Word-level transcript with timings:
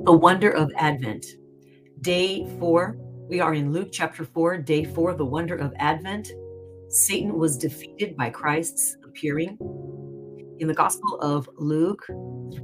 The 0.00 0.12
wonder 0.12 0.52
of 0.52 0.70
Advent. 0.76 1.26
Day 2.02 2.48
four. 2.60 2.96
We 3.28 3.40
are 3.40 3.54
in 3.54 3.72
Luke 3.72 3.88
chapter 3.90 4.24
four, 4.24 4.56
day 4.56 4.84
four, 4.84 5.12
the 5.14 5.24
wonder 5.24 5.56
of 5.56 5.72
Advent. 5.76 6.30
Satan 6.88 7.36
was 7.36 7.58
defeated 7.58 8.16
by 8.16 8.30
Christ's 8.30 8.96
appearing. 9.04 9.58
In 10.60 10.68
the 10.68 10.74
Gospel 10.74 11.18
of 11.20 11.48
Luke, 11.58 12.06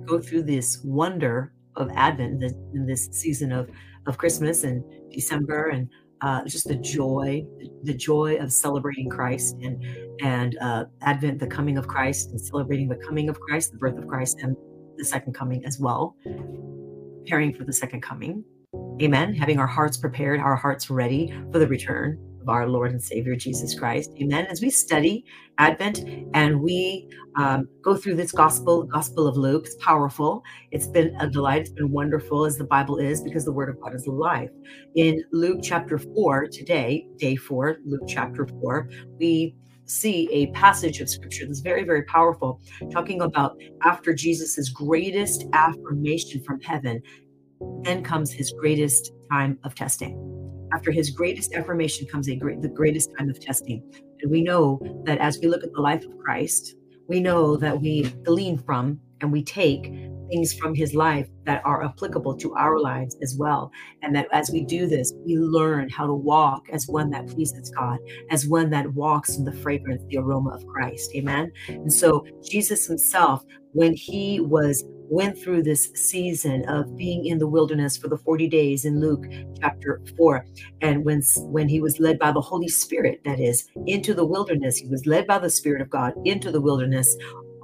go 0.07 0.21
through 0.21 0.45
this 0.45 0.81
wonder 0.85 1.53
of 1.75 1.91
Advent 1.97 2.41
in 2.73 2.87
this 2.87 3.09
season 3.11 3.51
of, 3.51 3.69
of 4.07 4.17
Christmas 4.17 4.63
and 4.63 4.85
December 5.11 5.71
and 5.71 5.91
uh, 6.21 6.45
just 6.45 6.69
the 6.69 6.77
joy, 6.77 7.45
the 7.83 7.95
joy 7.95 8.37
of 8.37 8.53
celebrating 8.53 9.11
Christ 9.11 9.57
and 9.61 9.85
and 10.23 10.57
uh, 10.61 10.85
Advent, 11.03 11.41
the 11.41 11.49
coming 11.49 11.79
of 11.79 11.89
Christ, 11.89 12.31
and 12.31 12.41
celebrating 12.41 12.89
the 12.89 12.97
coming 13.05 13.29
of 13.29 13.41
Christ, 13.41 13.73
the 13.73 13.79
birth 13.79 13.99
of 13.99 14.07
Christ, 14.07 14.39
and 14.41 14.57
the 14.97 15.05
second 15.05 15.33
coming 15.33 15.65
as 15.67 15.81
well 15.81 16.17
preparing 17.25 17.55
for 17.55 17.65
the 17.65 17.73
second 17.73 18.03
coming. 18.03 18.45
Amen. 19.01 19.35
Having 19.35 19.59
our 19.59 19.67
hearts 19.67 19.97
prepared, 19.97 20.41
our 20.41 20.57
hearts 20.57 20.91
ready 20.91 21.33
for 21.51 21.59
the 21.59 21.67
return 21.67 22.19
of 22.43 22.51
our 22.51 22.69
Lord 22.69 22.91
and 22.91 23.03
Savior 23.03 23.35
Jesus 23.35 23.77
Christ. 23.79 24.11
Amen. 24.21 24.47
As 24.51 24.61
we 24.61 24.69
study 24.69 25.25
Advent 25.57 26.05
and 26.35 26.61
we 26.61 27.09
um, 27.37 27.67
go 27.83 27.97
through 27.97 28.17
this 28.17 28.31
gospel, 28.31 28.83
Gospel 28.83 29.27
of 29.27 29.39
Luke, 29.39 29.65
it's 29.65 29.77
powerful. 29.77 30.43
It's 30.71 30.87
been 30.87 31.17
a 31.19 31.31
delight. 31.31 31.63
It's 31.63 31.71
been 31.71 31.91
wonderful 31.91 32.45
as 32.45 32.59
the 32.59 32.65
Bible 32.65 32.99
is 32.99 33.23
because 33.23 33.47
the 33.47 33.53
Word 33.53 33.71
of 33.71 33.81
God 33.81 33.95
is 33.95 34.07
alive. 34.07 34.51
In 34.95 35.25
Luke 35.33 35.61
chapter 35.63 35.97
4, 35.97 36.49
today, 36.49 37.07
day 37.17 37.37
4, 37.37 37.79
Luke 37.87 38.03
chapter 38.07 38.47
4, 38.47 38.91
we 39.19 39.57
see 39.87 40.29
a 40.31 40.47
passage 40.53 41.01
of 41.01 41.09
scripture 41.09 41.47
that's 41.47 41.61
very, 41.61 41.85
very 41.85 42.03
powerful, 42.05 42.61
talking 42.91 43.21
about 43.21 43.57
after 43.83 44.15
Jesus's 44.15 44.71
greatest 44.71 45.47
affirmation 45.53 46.43
from 46.43 46.61
heaven, 46.61 47.03
then 47.83 48.03
comes 48.03 48.33
his 48.33 48.53
greatest 48.59 49.13
time 49.31 49.59
of 49.65 49.75
testing. 49.75 50.21
After 50.73 50.91
his 50.91 51.11
greatest 51.11 51.55
affirmation 51.55 52.07
comes 52.07 52.29
a 52.29 52.37
great, 52.37 52.61
the 52.61 52.69
greatest 52.69 53.11
time 53.17 53.29
of 53.29 53.39
testing. 53.39 53.83
And 54.23 54.31
we 54.31 54.43
know 54.43 54.81
that 55.05 55.19
as 55.19 55.39
we 55.41 55.49
look 55.49 55.63
at 55.63 55.73
the 55.73 55.81
life 55.81 56.05
of 56.05 56.19
Christ, 56.19 56.75
we 57.09 57.21
know 57.21 57.57
that 57.57 57.81
we 57.81 58.03
glean 58.25 58.59
from 58.59 58.99
and 59.21 59.31
we 59.31 59.43
take 59.43 59.93
things 60.35 60.53
from 60.53 60.75
his 60.75 60.95
life 60.95 61.29
that 61.45 61.63
are 61.65 61.85
applicable 61.85 62.37
to 62.37 62.55
our 62.55 62.81
lives 62.81 63.17
as 63.23 63.37
well. 63.39 63.71
And 64.03 64.15
that 64.17 64.27
as 64.33 64.51
we 64.51 64.65
do 64.65 64.87
this, 64.87 65.13
we 65.25 65.37
learn 65.37 65.89
how 65.89 66.07
to 66.07 66.15
walk 66.15 66.67
as 66.73 66.87
one 66.89 67.11
that 67.11 67.29
pleases 67.29 67.71
God, 67.71 67.99
as 68.31 68.49
one 68.49 68.71
that 68.71 68.93
walks 68.95 69.37
in 69.37 69.45
the 69.45 69.53
fragrance, 69.53 70.03
the 70.09 70.19
aroma 70.19 70.51
of 70.51 70.67
Christ. 70.67 71.11
Amen. 71.15 71.53
And 71.69 71.93
so 71.93 72.27
Jesus 72.43 72.87
himself, 72.87 73.45
when 73.73 73.95
he 73.95 74.41
was 74.41 74.85
went 75.11 75.39
through 75.39 75.63
this 75.63 75.91
season 75.95 76.67
of 76.69 76.97
being 76.97 77.27
in 77.27 77.39
the 77.39 77.47
wilderness 77.47 77.97
for 77.97 78.09
the 78.09 78.17
40 78.17 78.49
days 78.49 78.87
in 78.87 79.01
Luke 79.01 79.27
chapter 79.61 80.01
4 80.17 80.47
and 80.81 81.05
when 81.05 81.21
when 81.51 81.69
he 81.69 81.79
was 81.79 82.01
led 82.01 82.19
by 82.19 82.33
the 82.33 82.41
Holy 82.41 82.69
Spirit 82.69 83.21
that 83.27 83.39
is 83.39 83.69
into 83.87 84.15
the 84.15 84.25
wilderness 84.25 84.79
he 84.79 84.89
was 84.89 85.05
led 85.05 85.27
by 85.27 85.39
the 85.39 85.51
spirit 85.51 85.83
of 85.83 85.91
God 85.91 86.15
into 86.25 86.51
the 86.51 86.61
wilderness 86.61 87.15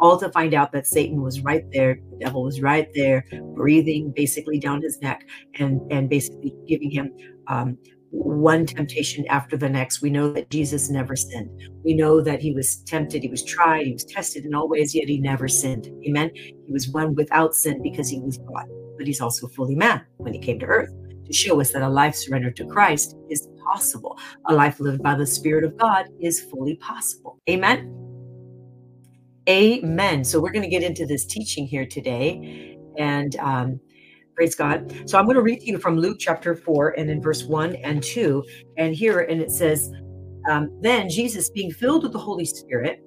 all 0.01 0.19
to 0.19 0.31
find 0.31 0.55
out 0.55 0.73
that 0.73 0.87
Satan 0.87 1.23
was 1.23 1.41
right 1.41 1.65
there, 1.73 1.99
the 2.11 2.25
devil 2.25 2.43
was 2.43 2.61
right 2.61 2.89
there, 2.95 3.25
breathing 3.55 4.13
basically 4.15 4.59
down 4.59 4.83
his 4.83 5.01
neck 5.01 5.27
and 5.59 5.81
and 5.93 6.09
basically 6.09 6.55
giving 6.67 6.91
him 6.91 7.13
um, 7.49 7.77
one 8.11 8.67
temptation 8.67 9.25
after 9.29 9.57
the 9.57 9.69
next. 9.69 10.03
We 10.03 10.11
know 10.11 10.33
that 10.33 10.51
Jesus 10.51 10.91
never 10.91 11.15
sinned. 11.15 11.51
We 11.85 11.95
know 11.95 12.21
that 12.21 12.41
he 12.41 12.53
was 12.53 12.83
tempted, 12.85 13.23
he 13.23 13.29
was 13.29 13.45
tried, 13.45 13.87
he 13.87 13.93
was 13.93 14.05
tested 14.05 14.45
in 14.45 14.55
all 14.55 14.69
ways, 14.69 14.95
yet 14.95 15.09
he 15.09 15.21
never 15.21 15.49
sinned. 15.49 15.89
Amen. 16.07 16.31
He 16.35 16.73
was 16.73 16.89
one 16.89 17.15
without 17.15 17.55
sin 17.55 17.83
because 17.83 18.09
he 18.09 18.21
was 18.21 18.39
God, 18.39 18.67
but 18.97 19.07
he's 19.07 19.21
also 19.21 19.49
fully 19.49 19.77
man 19.77 20.05
when 20.17 20.35
he 20.35 20.41
came 20.41 20.59
to 20.61 20.67
earth 20.67 20.91
to 21.27 21.33
show 21.33 21.61
us 21.61 21.73
that 21.73 21.83
a 21.83 21.89
life 21.89 22.15
surrendered 22.15 22.57
to 22.57 22.67
Christ 22.67 23.17
is 23.29 23.49
possible. 23.65 24.19
A 24.47 24.55
life 24.55 24.81
lived 24.81 25.03
by 25.03 25.15
the 25.15 25.27
Spirit 25.27 25.65
of 25.65 25.77
God 25.77 26.07
is 26.21 26.41
fully 26.41 26.77
possible. 26.77 27.39
Amen. 27.49 28.10
Amen. 29.51 30.23
So 30.23 30.39
we're 30.41 30.53
going 30.53 30.63
to 30.63 30.69
get 30.69 30.85
into 30.85 31.05
this 31.05 31.25
teaching 31.25 31.67
here 31.67 31.85
today. 31.85 32.79
And 32.97 33.35
um, 33.37 33.81
praise 34.37 34.55
God. 34.55 35.11
So 35.11 35.19
I'm 35.19 35.25
going 35.25 35.35
to 35.35 35.43
read 35.43 35.59
to 35.63 35.67
you 35.67 35.79
from 35.79 35.99
Luke 35.99 36.19
chapter 36.21 36.55
4 36.55 36.91
and 36.91 37.11
in 37.11 37.21
verse 37.21 37.43
1 37.43 37.75
and 37.83 38.01
2. 38.01 38.45
And 38.77 38.95
here, 38.95 39.23
and 39.23 39.41
it 39.41 39.51
says, 39.51 39.91
um, 40.49 40.71
Then 40.83 41.11
Jesus, 41.11 41.51
being 41.51 41.73
filled 41.73 42.05
with 42.05 42.13
the 42.13 42.19
Holy 42.19 42.45
Spirit, 42.45 43.03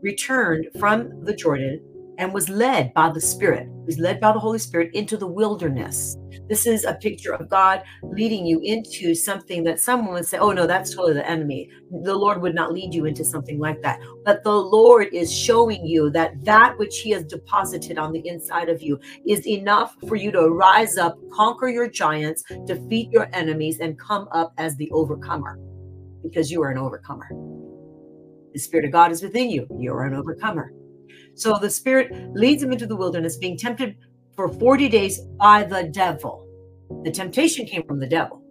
returned 0.00 0.68
from 0.78 1.24
the 1.24 1.34
Jordan 1.34 1.80
and 2.18 2.34
was 2.34 2.48
led 2.48 2.92
by 2.94 3.10
the 3.10 3.20
Spirit, 3.20 3.68
was 3.86 3.98
led 3.98 4.20
by 4.20 4.32
the 4.32 4.38
Holy 4.38 4.58
Spirit 4.58 4.94
into 4.94 5.16
the 5.16 5.26
wilderness. 5.26 6.16
This 6.48 6.66
is 6.66 6.84
a 6.84 6.94
picture 6.94 7.32
of 7.32 7.48
God 7.48 7.82
leading 8.12 8.44
you 8.44 8.60
into 8.60 9.14
something 9.14 9.64
that 9.64 9.80
someone 9.80 10.14
would 10.14 10.26
say, 10.26 10.38
oh 10.38 10.52
no, 10.52 10.66
that's 10.66 10.94
totally 10.94 11.14
the 11.14 11.28
enemy. 11.28 11.70
The 12.04 12.14
Lord 12.14 12.42
would 12.42 12.54
not 12.54 12.72
lead 12.72 12.92
you 12.92 13.06
into 13.06 13.24
something 13.24 13.58
like 13.58 13.80
that. 13.82 14.00
But 14.24 14.42
the 14.42 14.52
Lord 14.52 15.08
is 15.12 15.32
showing 15.32 15.86
you 15.86 16.10
that 16.10 16.44
that 16.44 16.76
which 16.78 16.98
He 16.98 17.10
has 17.10 17.24
deposited 17.24 17.98
on 17.98 18.12
the 18.12 18.26
inside 18.26 18.68
of 18.68 18.82
you 18.82 18.98
is 19.26 19.46
enough 19.46 19.94
for 20.08 20.16
you 20.16 20.32
to 20.32 20.48
rise 20.48 20.96
up, 20.96 21.16
conquer 21.32 21.68
your 21.68 21.88
giants, 21.88 22.42
defeat 22.66 23.10
your 23.12 23.28
enemies, 23.32 23.78
and 23.80 23.98
come 23.98 24.28
up 24.32 24.52
as 24.58 24.76
the 24.76 24.90
overcomer 24.90 25.58
because 26.22 26.50
you 26.50 26.62
are 26.62 26.70
an 26.70 26.78
overcomer. 26.78 27.28
The 28.54 28.58
Spirit 28.58 28.86
of 28.86 28.92
God 28.92 29.12
is 29.12 29.22
within 29.22 29.50
you. 29.50 29.66
You're 29.78 30.04
an 30.04 30.14
overcomer. 30.14 30.72
So 31.38 31.56
the 31.56 31.70
Spirit 31.70 32.34
leads 32.34 32.62
him 32.62 32.72
into 32.72 32.86
the 32.86 32.96
wilderness, 32.96 33.36
being 33.36 33.56
tempted 33.56 33.96
for 34.34 34.48
40 34.48 34.88
days 34.88 35.20
by 35.38 35.62
the 35.62 35.84
devil. 35.84 36.44
The 37.04 37.12
temptation 37.12 37.64
came 37.64 37.84
from 37.84 38.00
the 38.00 38.08
devil. 38.08 38.42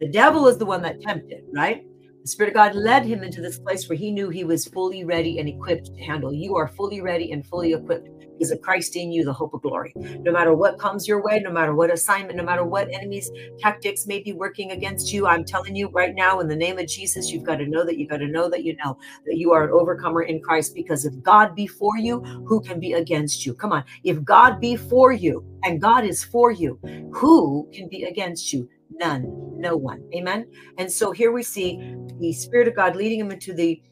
The 0.00 0.08
devil 0.08 0.46
is 0.46 0.58
the 0.58 0.66
one 0.66 0.82
that 0.82 1.00
tempted, 1.00 1.44
right? 1.54 1.82
The 2.26 2.30
Spirit 2.30 2.50
of 2.50 2.54
God 2.54 2.74
led 2.74 3.06
him 3.06 3.22
into 3.22 3.40
this 3.40 3.60
place 3.60 3.88
where 3.88 3.96
he 3.96 4.10
knew 4.10 4.30
he 4.30 4.42
was 4.42 4.66
fully 4.66 5.04
ready 5.04 5.38
and 5.38 5.48
equipped 5.48 5.92
to 5.94 6.02
handle. 6.02 6.34
You 6.34 6.56
are 6.56 6.66
fully 6.66 7.00
ready 7.00 7.30
and 7.30 7.46
fully 7.46 7.72
equipped 7.72 8.08
because 8.36 8.50
of 8.50 8.60
Christ 8.62 8.96
in 8.96 9.12
you, 9.12 9.24
the 9.24 9.32
hope 9.32 9.54
of 9.54 9.62
glory. 9.62 9.94
No 10.24 10.32
matter 10.32 10.52
what 10.52 10.76
comes 10.80 11.06
your 11.06 11.22
way, 11.22 11.38
no 11.38 11.52
matter 11.52 11.72
what 11.72 11.92
assignment, 11.92 12.36
no 12.36 12.42
matter 12.42 12.64
what 12.64 12.88
enemies' 12.92 13.30
tactics 13.60 14.08
may 14.08 14.24
be 14.24 14.32
working 14.32 14.72
against 14.72 15.12
you, 15.12 15.28
I'm 15.28 15.44
telling 15.44 15.76
you 15.76 15.88
right 15.94 16.16
now, 16.16 16.40
in 16.40 16.48
the 16.48 16.56
name 16.56 16.80
of 16.80 16.88
Jesus, 16.88 17.32
you've 17.32 17.44
got 17.44 17.58
to 17.58 17.66
know 17.68 17.86
that 17.86 17.96
you've 17.96 18.10
got 18.10 18.16
to 18.16 18.26
know 18.26 18.50
that 18.50 18.64
you 18.64 18.74
know 18.84 18.98
that 19.26 19.36
you 19.36 19.52
are 19.52 19.62
an 19.62 19.70
overcomer 19.70 20.22
in 20.22 20.40
Christ 20.40 20.72
because 20.74 21.04
if 21.04 21.14
God 21.22 21.54
be 21.54 21.68
for 21.68 21.96
you, 21.96 22.24
who 22.48 22.60
can 22.60 22.80
be 22.80 22.94
against 22.94 23.46
you? 23.46 23.54
Come 23.54 23.70
on. 23.70 23.84
If 24.02 24.24
God 24.24 24.58
be 24.60 24.74
for 24.74 25.12
you 25.12 25.44
and 25.64 25.80
God 25.80 26.04
is 26.04 26.24
for 26.24 26.50
you, 26.50 26.80
who 27.12 27.68
can 27.72 27.88
be 27.88 28.02
against 28.02 28.52
you? 28.52 28.68
None, 28.90 29.30
no 29.56 29.76
one. 29.76 30.02
Amen. 30.12 30.46
And 30.76 30.90
so 30.90 31.12
here 31.12 31.30
we 31.30 31.44
see 31.44 31.78
the 32.20 32.32
Spirit 32.32 32.68
of 32.68 32.74
God 32.74 32.96
leading 32.96 33.20
him 33.20 33.30
into 33.30 33.52
the 33.54 33.82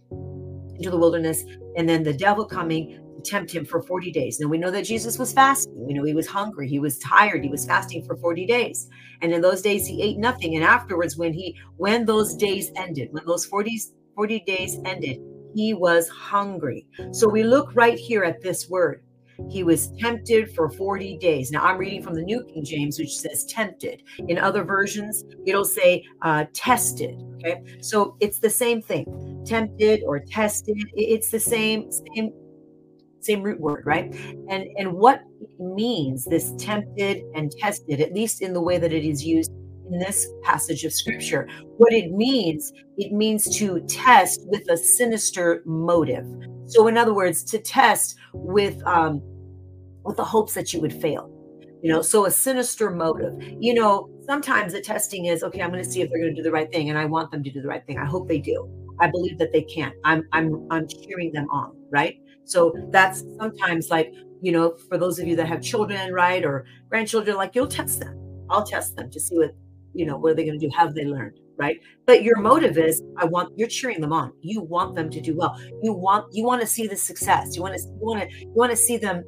into 0.76 0.90
the 0.90 0.98
wilderness, 0.98 1.44
and 1.76 1.88
then 1.88 2.02
the 2.02 2.12
devil 2.12 2.44
coming 2.44 3.00
tempt 3.24 3.50
him 3.50 3.64
for 3.64 3.82
40 3.82 4.12
days. 4.12 4.38
Now 4.38 4.48
we 4.48 4.58
know 4.58 4.70
that 4.70 4.84
Jesus 4.84 5.18
was 5.18 5.32
fasting. 5.32 5.72
We 5.74 5.94
know 5.94 6.04
he 6.04 6.14
was 6.14 6.26
hungry. 6.26 6.68
He 6.68 6.78
was 6.78 6.98
tired. 6.98 7.42
He 7.42 7.50
was 7.50 7.64
fasting 7.64 8.04
for 8.04 8.16
40 8.16 8.46
days. 8.46 8.88
And 9.22 9.32
in 9.32 9.40
those 9.40 9.62
days 9.62 9.86
he 9.86 10.02
ate 10.02 10.18
nothing. 10.18 10.54
And 10.54 10.64
afterwards, 10.64 11.16
when 11.16 11.32
he 11.32 11.56
when 11.76 12.04
those 12.04 12.34
days 12.34 12.70
ended, 12.76 13.08
when 13.12 13.24
those 13.26 13.46
40, 13.46 13.80
40 14.14 14.40
days 14.40 14.78
ended, 14.84 15.20
he 15.54 15.74
was 15.74 16.08
hungry. 16.08 16.86
So 17.12 17.28
we 17.28 17.42
look 17.42 17.74
right 17.74 17.98
here 17.98 18.24
at 18.24 18.42
this 18.42 18.68
word. 18.68 19.03
He 19.50 19.62
was 19.62 19.92
tempted 19.98 20.54
for 20.54 20.70
40 20.70 21.18
days. 21.18 21.50
Now, 21.50 21.64
I'm 21.64 21.78
reading 21.78 22.02
from 22.02 22.14
the 22.14 22.22
New 22.22 22.44
King 22.44 22.64
James, 22.64 22.98
which 22.98 23.16
says 23.16 23.44
tempted. 23.46 24.02
In 24.28 24.38
other 24.38 24.64
versions, 24.64 25.24
it'll 25.46 25.64
say 25.64 26.04
uh, 26.22 26.44
tested. 26.52 27.22
Okay. 27.36 27.62
So 27.80 28.16
it's 28.20 28.38
the 28.38 28.50
same 28.50 28.80
thing 28.80 29.42
tempted 29.44 30.02
or 30.06 30.20
tested. 30.20 30.76
It's 30.94 31.30
the 31.30 31.40
same, 31.40 31.90
same 31.92 32.32
same 33.20 33.42
root 33.42 33.60
word, 33.60 33.84
right? 33.86 34.14
And 34.48 34.64
and 34.76 34.92
what 34.92 35.22
it 35.40 35.60
means 35.60 36.24
this 36.24 36.52
tempted 36.58 37.22
and 37.34 37.50
tested, 37.52 38.00
at 38.00 38.12
least 38.12 38.42
in 38.42 38.52
the 38.52 38.60
way 38.60 38.78
that 38.78 38.92
it 38.92 39.04
is 39.04 39.24
used 39.24 39.50
in 39.90 39.98
this 39.98 40.28
passage 40.42 40.84
of 40.84 40.92
scripture. 40.92 41.48
What 41.76 41.92
it 41.92 42.12
means, 42.12 42.72
it 42.96 43.12
means 43.12 43.54
to 43.58 43.80
test 43.86 44.40
with 44.46 44.68
a 44.70 44.76
sinister 44.76 45.62
motive. 45.64 46.26
So, 46.74 46.88
in 46.88 46.98
other 46.98 47.14
words, 47.14 47.44
to 47.44 47.58
test 47.58 48.16
with 48.32 48.84
um, 48.84 49.22
with 50.04 50.16
the 50.16 50.24
hopes 50.24 50.54
that 50.54 50.72
you 50.72 50.80
would 50.80 50.92
fail. 50.92 51.30
You 51.82 51.92
know, 51.92 52.02
so 52.02 52.26
a 52.26 52.30
sinister 52.30 52.90
motive. 52.90 53.34
You 53.60 53.74
know, 53.74 54.10
sometimes 54.26 54.72
the 54.72 54.80
testing 54.80 55.26
is 55.26 55.44
okay. 55.44 55.62
I'm 55.62 55.70
going 55.70 55.84
to 55.84 55.88
see 55.88 56.00
if 56.02 56.10
they're 56.10 56.18
going 56.18 56.34
to 56.34 56.36
do 56.36 56.42
the 56.42 56.50
right 56.50 56.70
thing, 56.72 56.90
and 56.90 56.98
I 56.98 57.04
want 57.04 57.30
them 57.30 57.44
to 57.44 57.50
do 57.50 57.62
the 57.62 57.68
right 57.68 57.86
thing. 57.86 57.98
I 57.98 58.06
hope 58.06 58.26
they 58.26 58.38
do. 58.40 58.68
I 59.00 59.08
believe 59.08 59.38
that 59.38 59.52
they 59.52 59.62
can. 59.62 59.92
I'm 60.04 60.26
I'm 60.32 60.66
I'm 60.70 60.88
cheering 60.88 61.32
them 61.32 61.48
on, 61.50 61.76
right? 61.90 62.16
So 62.44 62.74
that's 62.90 63.22
sometimes 63.38 63.90
like, 63.90 64.12
you 64.42 64.50
know, 64.52 64.76
for 64.88 64.98
those 64.98 65.18
of 65.18 65.28
you 65.28 65.36
that 65.36 65.46
have 65.46 65.62
children, 65.62 66.12
right, 66.12 66.44
or 66.44 66.64
grandchildren, 66.88 67.36
like 67.36 67.54
you'll 67.54 67.68
test 67.68 68.00
them. 68.00 68.18
I'll 68.50 68.64
test 68.64 68.96
them 68.96 69.10
to 69.10 69.20
see 69.20 69.36
what, 69.38 69.52
you 69.94 70.06
know, 70.06 70.16
what 70.16 70.32
are 70.32 70.34
they 70.34 70.44
going 70.44 70.58
to 70.58 70.66
do? 70.66 70.74
Have 70.76 70.94
they 70.94 71.04
learned? 71.04 71.38
Right. 71.56 71.80
But 72.06 72.24
your 72.24 72.40
motive 72.40 72.78
is 72.78 73.02
I 73.16 73.26
want 73.26 73.56
you're 73.56 73.68
cheering 73.68 74.00
them 74.00 74.12
on. 74.12 74.32
You 74.40 74.60
want 74.62 74.96
them 74.96 75.08
to 75.10 75.20
do 75.20 75.36
well. 75.36 75.56
You 75.82 75.92
want 75.92 76.26
you 76.32 76.44
want 76.44 76.60
to 76.60 76.66
see 76.66 76.86
the 76.86 76.96
success. 76.96 77.54
You 77.54 77.62
want 77.62 77.76
to 77.76 77.82
you 77.82 77.98
want 78.00 78.20
to 78.22 78.38
you 78.40 78.52
want 78.54 78.70
to 78.72 78.76
see 78.76 78.96
them, 78.96 79.22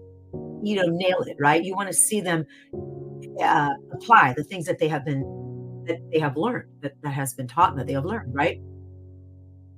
you 0.62 0.76
know, 0.76 0.86
nail 0.86 1.22
it, 1.22 1.36
right? 1.38 1.62
You 1.62 1.74
want 1.74 1.88
to 1.88 1.94
see 1.94 2.20
them 2.20 2.44
uh, 3.40 3.74
apply 3.92 4.34
the 4.36 4.44
things 4.44 4.66
that 4.66 4.78
they 4.78 4.88
have 4.88 5.04
been 5.04 5.22
that 5.86 5.98
they 6.12 6.18
have 6.18 6.36
learned 6.36 6.68
that, 6.80 7.00
that 7.02 7.10
has 7.10 7.34
been 7.34 7.46
taught 7.46 7.76
that 7.76 7.86
they 7.86 7.92
have 7.92 8.04
learned 8.04 8.34
right 8.34 8.60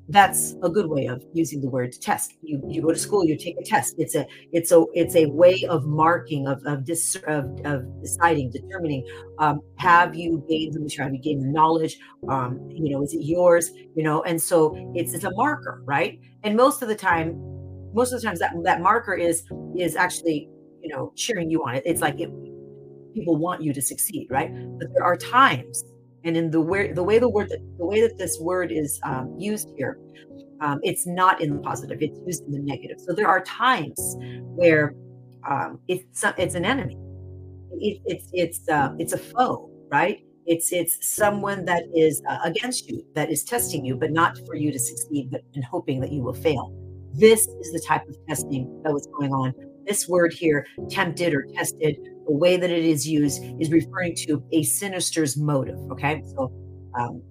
that's 0.08 0.54
a 0.62 0.70
good 0.70 0.88
way 0.88 1.06
of 1.06 1.22
using 1.34 1.60
the 1.60 1.68
word 1.68 1.92
test. 2.00 2.34
You 2.42 2.62
you 2.66 2.80
go 2.80 2.90
to 2.90 2.98
school 2.98 3.24
you 3.24 3.36
take 3.36 3.56
a 3.60 3.64
test. 3.64 3.94
It's 3.98 4.14
a 4.14 4.26
it's 4.52 4.72
a 4.72 4.84
it's 4.94 5.14
a 5.14 5.26
way 5.26 5.64
of 5.68 5.84
marking 5.84 6.46
of 6.46 6.64
of, 6.64 6.84
dis, 6.84 7.16
of, 7.26 7.44
of 7.64 7.84
deciding 8.02 8.50
determining 8.50 9.06
um, 9.38 9.60
have 9.76 10.14
you 10.14 10.44
gained 10.48 10.74
the 10.74 10.80
mature 10.80 11.04
have 11.04 11.12
you 11.12 11.20
gained 11.20 11.42
the 11.42 11.52
knowledge? 11.52 11.98
Um, 12.28 12.58
you 12.70 12.90
know 12.90 13.02
is 13.02 13.12
it 13.12 13.22
yours? 13.22 13.70
You 13.94 14.02
know 14.02 14.22
and 14.22 14.40
so 14.40 14.74
it's 14.94 15.12
it's 15.12 15.24
a 15.24 15.30
marker 15.32 15.82
right? 15.84 16.18
And 16.42 16.56
most 16.56 16.80
of 16.80 16.88
the 16.88 16.96
time 16.96 17.36
most 17.92 18.12
of 18.12 18.20
the 18.20 18.26
times 18.26 18.38
that 18.38 18.52
that 18.64 18.80
marker 18.80 19.14
is 19.14 19.44
is 19.76 19.94
actually 19.94 20.48
you 20.80 20.88
know 20.88 21.12
cheering 21.16 21.50
you 21.50 21.62
on. 21.64 21.76
It 21.76 21.82
it's 21.84 22.00
like 22.00 22.18
it, 22.18 22.30
people 23.14 23.36
want 23.36 23.62
you 23.62 23.74
to 23.74 23.82
succeed 23.82 24.28
right? 24.30 24.50
But 24.78 24.88
there 24.94 25.04
are 25.04 25.16
times 25.16 25.84
and 26.24 26.36
in 26.36 26.50
the 26.50 26.60
way 26.60 26.92
the 26.92 27.02
way 27.02 27.18
the 27.18 27.28
word 27.28 27.50
the 27.50 27.86
way 27.86 28.00
that 28.00 28.18
this 28.18 28.38
word 28.40 28.70
is 28.72 29.00
um, 29.04 29.34
used 29.38 29.68
here 29.76 29.98
um, 30.60 30.80
it's 30.82 31.06
not 31.06 31.40
in 31.40 31.56
the 31.56 31.62
positive 31.62 31.98
it's 32.00 32.18
used 32.26 32.44
in 32.46 32.52
the 32.52 32.58
negative. 32.58 32.98
So 33.00 33.12
there 33.12 33.28
are 33.28 33.42
times 33.42 34.16
where 34.56 34.94
um, 35.48 35.78
it's 35.88 36.24
it's 36.36 36.54
an 36.54 36.64
enemy. 36.64 36.96
It, 37.72 38.00
it's 38.06 38.28
it's 38.32 38.68
uh, 38.68 38.94
it's 38.98 39.12
a 39.12 39.18
foe 39.18 39.70
right? 39.90 40.20
It's 40.46 40.72
it's 40.72 40.98
someone 41.16 41.64
that 41.66 41.84
is 41.94 42.22
uh, 42.28 42.38
against 42.44 42.88
you 42.88 43.04
that 43.14 43.30
is 43.30 43.44
testing 43.44 43.84
you 43.84 43.96
but 43.96 44.10
not 44.10 44.38
for 44.46 44.54
you 44.54 44.72
to 44.72 44.78
succeed 44.78 45.30
but 45.30 45.42
in 45.54 45.62
hoping 45.62 46.00
that 46.00 46.12
you 46.12 46.22
will 46.22 46.34
fail. 46.34 46.74
This 47.14 47.40
is 47.40 47.72
the 47.72 47.82
type 47.86 48.06
of 48.08 48.16
testing 48.26 48.82
that 48.84 48.92
was 48.92 49.08
going 49.18 49.32
on. 49.32 49.52
This 49.86 50.08
word 50.08 50.32
here, 50.32 50.66
tempted 50.90 51.32
or 51.32 51.46
tested, 51.54 51.96
the 52.28 52.34
way 52.34 52.56
that 52.56 52.70
it 52.70 52.84
is 52.84 53.08
used 53.08 53.42
is 53.58 53.70
referring 53.70 54.14
to 54.14 54.42
a 54.52 54.62
sinister's 54.62 55.36
motive. 55.36 55.78
Okay. 55.92 56.22
So, 56.36 56.52
um, 56.98 57.22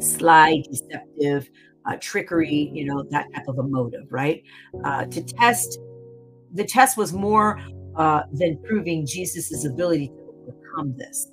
sly, 0.00 0.62
deceptive, 0.68 1.48
uh, 1.86 1.96
trickery, 2.00 2.70
you 2.72 2.84
know, 2.84 3.04
that 3.10 3.26
type 3.34 3.46
of 3.46 3.58
a 3.58 3.62
motive, 3.62 4.06
right? 4.10 4.42
Uh, 4.84 5.04
to 5.04 5.22
test, 5.22 5.78
the 6.54 6.64
test 6.64 6.96
was 6.96 7.12
more 7.12 7.60
uh, 7.96 8.22
than 8.32 8.60
proving 8.64 9.06
Jesus's 9.06 9.64
ability 9.64 10.08
to 10.08 10.34
overcome 10.42 10.96
this. 10.96 11.30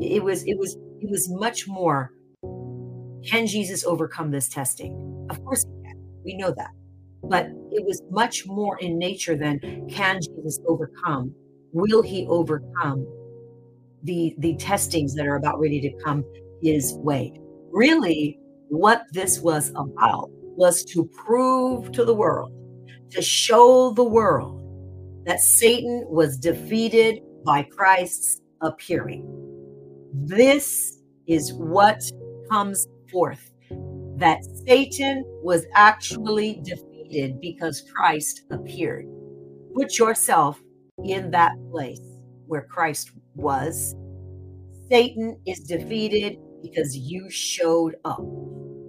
It 0.00 0.22
was, 0.22 0.44
it 0.46 0.58
was, 0.58 0.76
it 1.00 1.10
was 1.10 1.28
much 1.30 1.66
more. 1.66 2.12
Can 3.26 3.46
Jesus 3.46 3.84
overcome 3.84 4.30
this 4.30 4.48
testing? 4.48 5.26
Of 5.30 5.42
course 5.44 5.64
he 5.64 5.82
can. 5.82 5.96
We 6.24 6.36
know 6.36 6.52
that 6.56 6.70
but 7.24 7.46
it 7.70 7.84
was 7.84 8.02
much 8.10 8.46
more 8.46 8.78
in 8.78 8.98
nature 8.98 9.36
than 9.36 9.60
can 9.88 10.20
Jesus 10.20 10.60
overcome? 10.66 11.34
Will 11.72 12.02
he 12.02 12.26
overcome 12.28 13.06
the 14.02 14.34
the 14.38 14.54
testings 14.56 15.14
that 15.14 15.26
are 15.26 15.36
about 15.36 15.60
ready 15.60 15.80
to 15.80 15.92
come 16.04 16.24
his 16.62 16.94
way? 16.94 17.32
Really, 17.70 18.38
what 18.68 19.02
this 19.12 19.40
was 19.40 19.70
about 19.70 20.30
was 20.56 20.84
to 20.84 21.04
prove 21.06 21.92
to 21.92 22.04
the 22.04 22.14
world, 22.14 22.52
to 23.10 23.22
show 23.22 23.92
the 23.92 24.04
world 24.04 24.62
that 25.26 25.40
Satan 25.40 26.06
was 26.08 26.38
defeated 26.38 27.20
by 27.44 27.62
Christ's 27.62 28.40
appearing. 28.62 29.24
This 30.12 31.02
is 31.26 31.52
what 31.52 32.02
comes 32.50 32.86
forth 33.12 33.50
that 34.16 34.42
Satan 34.66 35.22
was 35.42 35.66
actually 35.74 36.60
defeated 36.64 37.40
because 37.40 37.84
Christ 37.94 38.42
appeared. 38.50 39.06
Put 39.74 39.98
yourself 39.98 40.60
in 41.04 41.30
that 41.30 41.52
place 41.70 42.00
where 42.46 42.62
Christ 42.62 43.12
was. 43.34 43.94
Satan 44.90 45.38
is 45.46 45.60
defeated 45.60 46.38
because 46.62 46.96
you 46.96 47.30
showed 47.30 47.94
up, 48.04 48.20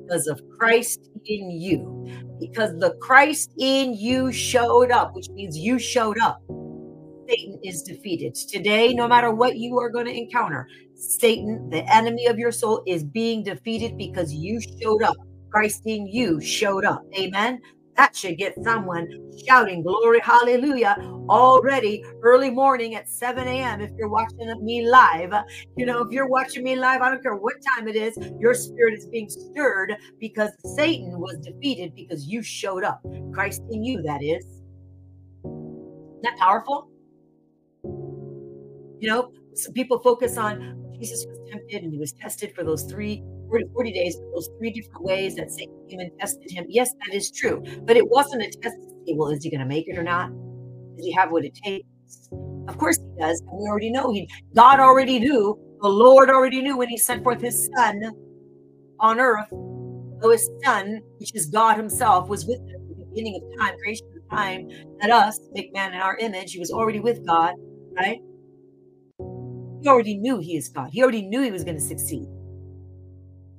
because 0.05 0.27
of 0.27 0.41
Christ 0.57 1.09
in 1.25 1.51
you. 1.51 2.07
Because 2.39 2.71
the 2.79 2.95
Christ 3.01 3.53
in 3.59 3.93
you 3.93 4.31
showed 4.31 4.91
up, 4.91 5.13
which 5.13 5.29
means 5.29 5.57
you 5.57 5.77
showed 5.77 6.17
up. 6.19 6.39
Satan 7.27 7.59
is 7.63 7.83
defeated. 7.83 8.33
Today, 8.33 8.93
no 8.93 9.07
matter 9.07 9.31
what 9.31 9.57
you 9.57 9.77
are 9.77 9.89
going 9.89 10.05
to 10.05 10.17
encounter, 10.17 10.67
Satan, 10.95 11.69
the 11.69 11.83
enemy 11.93 12.25
of 12.25 12.39
your 12.39 12.51
soul, 12.51 12.81
is 12.87 13.03
being 13.03 13.43
defeated 13.43 13.97
because 13.97 14.33
you 14.33 14.59
showed 14.81 15.03
up. 15.03 15.15
Christ 15.51 15.81
in 15.85 16.07
you 16.07 16.39
showed 16.41 16.85
up. 16.85 17.03
Amen. 17.17 17.59
That 17.99 18.15
should 18.15 18.37
get 18.37 18.55
someone 18.63 19.09
shouting 19.45 19.83
glory, 19.83 20.21
hallelujah, 20.21 20.95
already 21.27 22.01
early 22.23 22.49
morning 22.49 22.95
at 22.95 23.09
7 23.09 23.45
a.m. 23.45 23.81
If 23.81 23.91
you're 23.97 24.07
watching 24.07 24.55
me 24.63 24.89
live, 24.89 25.33
you 25.75 25.85
know, 25.85 25.99
if 26.03 26.07
you're 26.09 26.29
watching 26.29 26.63
me 26.63 26.77
live, 26.77 27.01
I 27.01 27.09
don't 27.09 27.21
care 27.21 27.35
what 27.35 27.55
time 27.75 27.89
it 27.89 27.97
is, 27.97 28.17
your 28.39 28.53
spirit 28.53 28.93
is 28.93 29.05
being 29.07 29.27
stirred 29.27 29.97
because 30.17 30.49
Satan 30.77 31.19
was 31.19 31.35
defeated 31.43 31.93
because 31.93 32.25
you 32.25 32.41
showed 32.41 32.85
up. 32.85 33.01
Christ 33.33 33.61
in 33.69 33.83
you, 33.83 34.01
that 34.03 34.23
is. 34.23 34.45
Isn't 35.43 36.21
that 36.21 36.37
powerful? 36.37 36.87
You 39.01 39.09
know, 39.09 39.33
some 39.55 39.73
people 39.73 39.99
focus 39.99 40.37
on 40.37 40.93
Jesus 40.97 41.25
was 41.27 41.37
tempted 41.51 41.83
and 41.83 41.91
he 41.91 41.99
was 41.99 42.13
tested 42.13 42.55
for 42.55 42.63
those 42.63 42.83
three 42.83 43.21
40, 43.49 43.65
40 43.73 43.91
days, 43.91 44.17
those 44.33 44.49
three 44.57 44.71
different 44.71 45.03
ways 45.03 45.35
that 45.35 45.51
Satan 45.51 45.87
came 45.89 45.99
and 45.99 46.11
tested 46.19 46.51
him. 46.51 46.65
Yes, 46.69 46.91
that 47.05 47.15
is 47.15 47.31
true. 47.31 47.63
But 47.83 47.97
it 47.97 48.07
wasn't 48.09 48.43
a 48.43 48.49
test 48.61 48.75
to 48.75 49.13
well, 49.15 49.29
is 49.29 49.43
he 49.43 49.49
going 49.49 49.61
to 49.61 49.65
make 49.65 49.87
it 49.87 49.97
or 49.97 50.03
not? 50.03 50.29
Does 50.95 51.05
he 51.05 51.11
have 51.13 51.31
what 51.31 51.45
it 51.45 51.55
takes? 51.55 51.85
Of 52.67 52.77
course 52.77 52.97
he 52.97 53.21
does. 53.21 53.41
And 53.41 53.59
we 53.59 53.67
already 53.67 53.91
know 53.91 54.11
he 54.11 54.29
God 54.53 54.79
already 54.79 55.19
knew, 55.19 55.57
the 55.81 55.87
Lord 55.89 56.29
already 56.29 56.61
knew 56.61 56.77
when 56.77 56.89
he 56.89 56.97
sent 56.97 57.23
forth 57.23 57.41
his 57.41 57.69
son 57.75 58.01
on 58.99 59.19
earth, 59.19 59.49
though 60.21 60.31
his 60.31 60.49
son, 60.63 60.99
which 61.19 61.33
is 61.33 61.47
God 61.47 61.77
himself, 61.77 62.29
was 62.29 62.45
with 62.45 62.59
him 62.59 62.81
at 62.91 62.97
the 62.97 63.05
beginning 63.05 63.41
of 63.41 63.59
time, 63.59 63.75
creation 63.81 64.05
of 64.15 64.37
time, 64.37 64.67
let 65.01 65.09
us 65.09 65.39
make 65.53 65.73
man 65.73 65.93
in 65.93 65.99
our 65.99 66.17
image. 66.17 66.51
He 66.51 66.59
was 66.59 66.71
already 66.71 66.99
with 66.99 67.25
God, 67.25 67.55
right? 67.97 68.19
He 69.81 69.87
already 69.87 70.17
knew 70.17 70.39
he 70.39 70.57
is 70.57 70.67
God. 70.67 70.89
He 70.91 71.01
already 71.01 71.21
knew 71.21 71.41
he 71.41 71.51
was 71.51 71.63
going 71.63 71.77
to 71.77 71.83
succeed. 71.83 72.27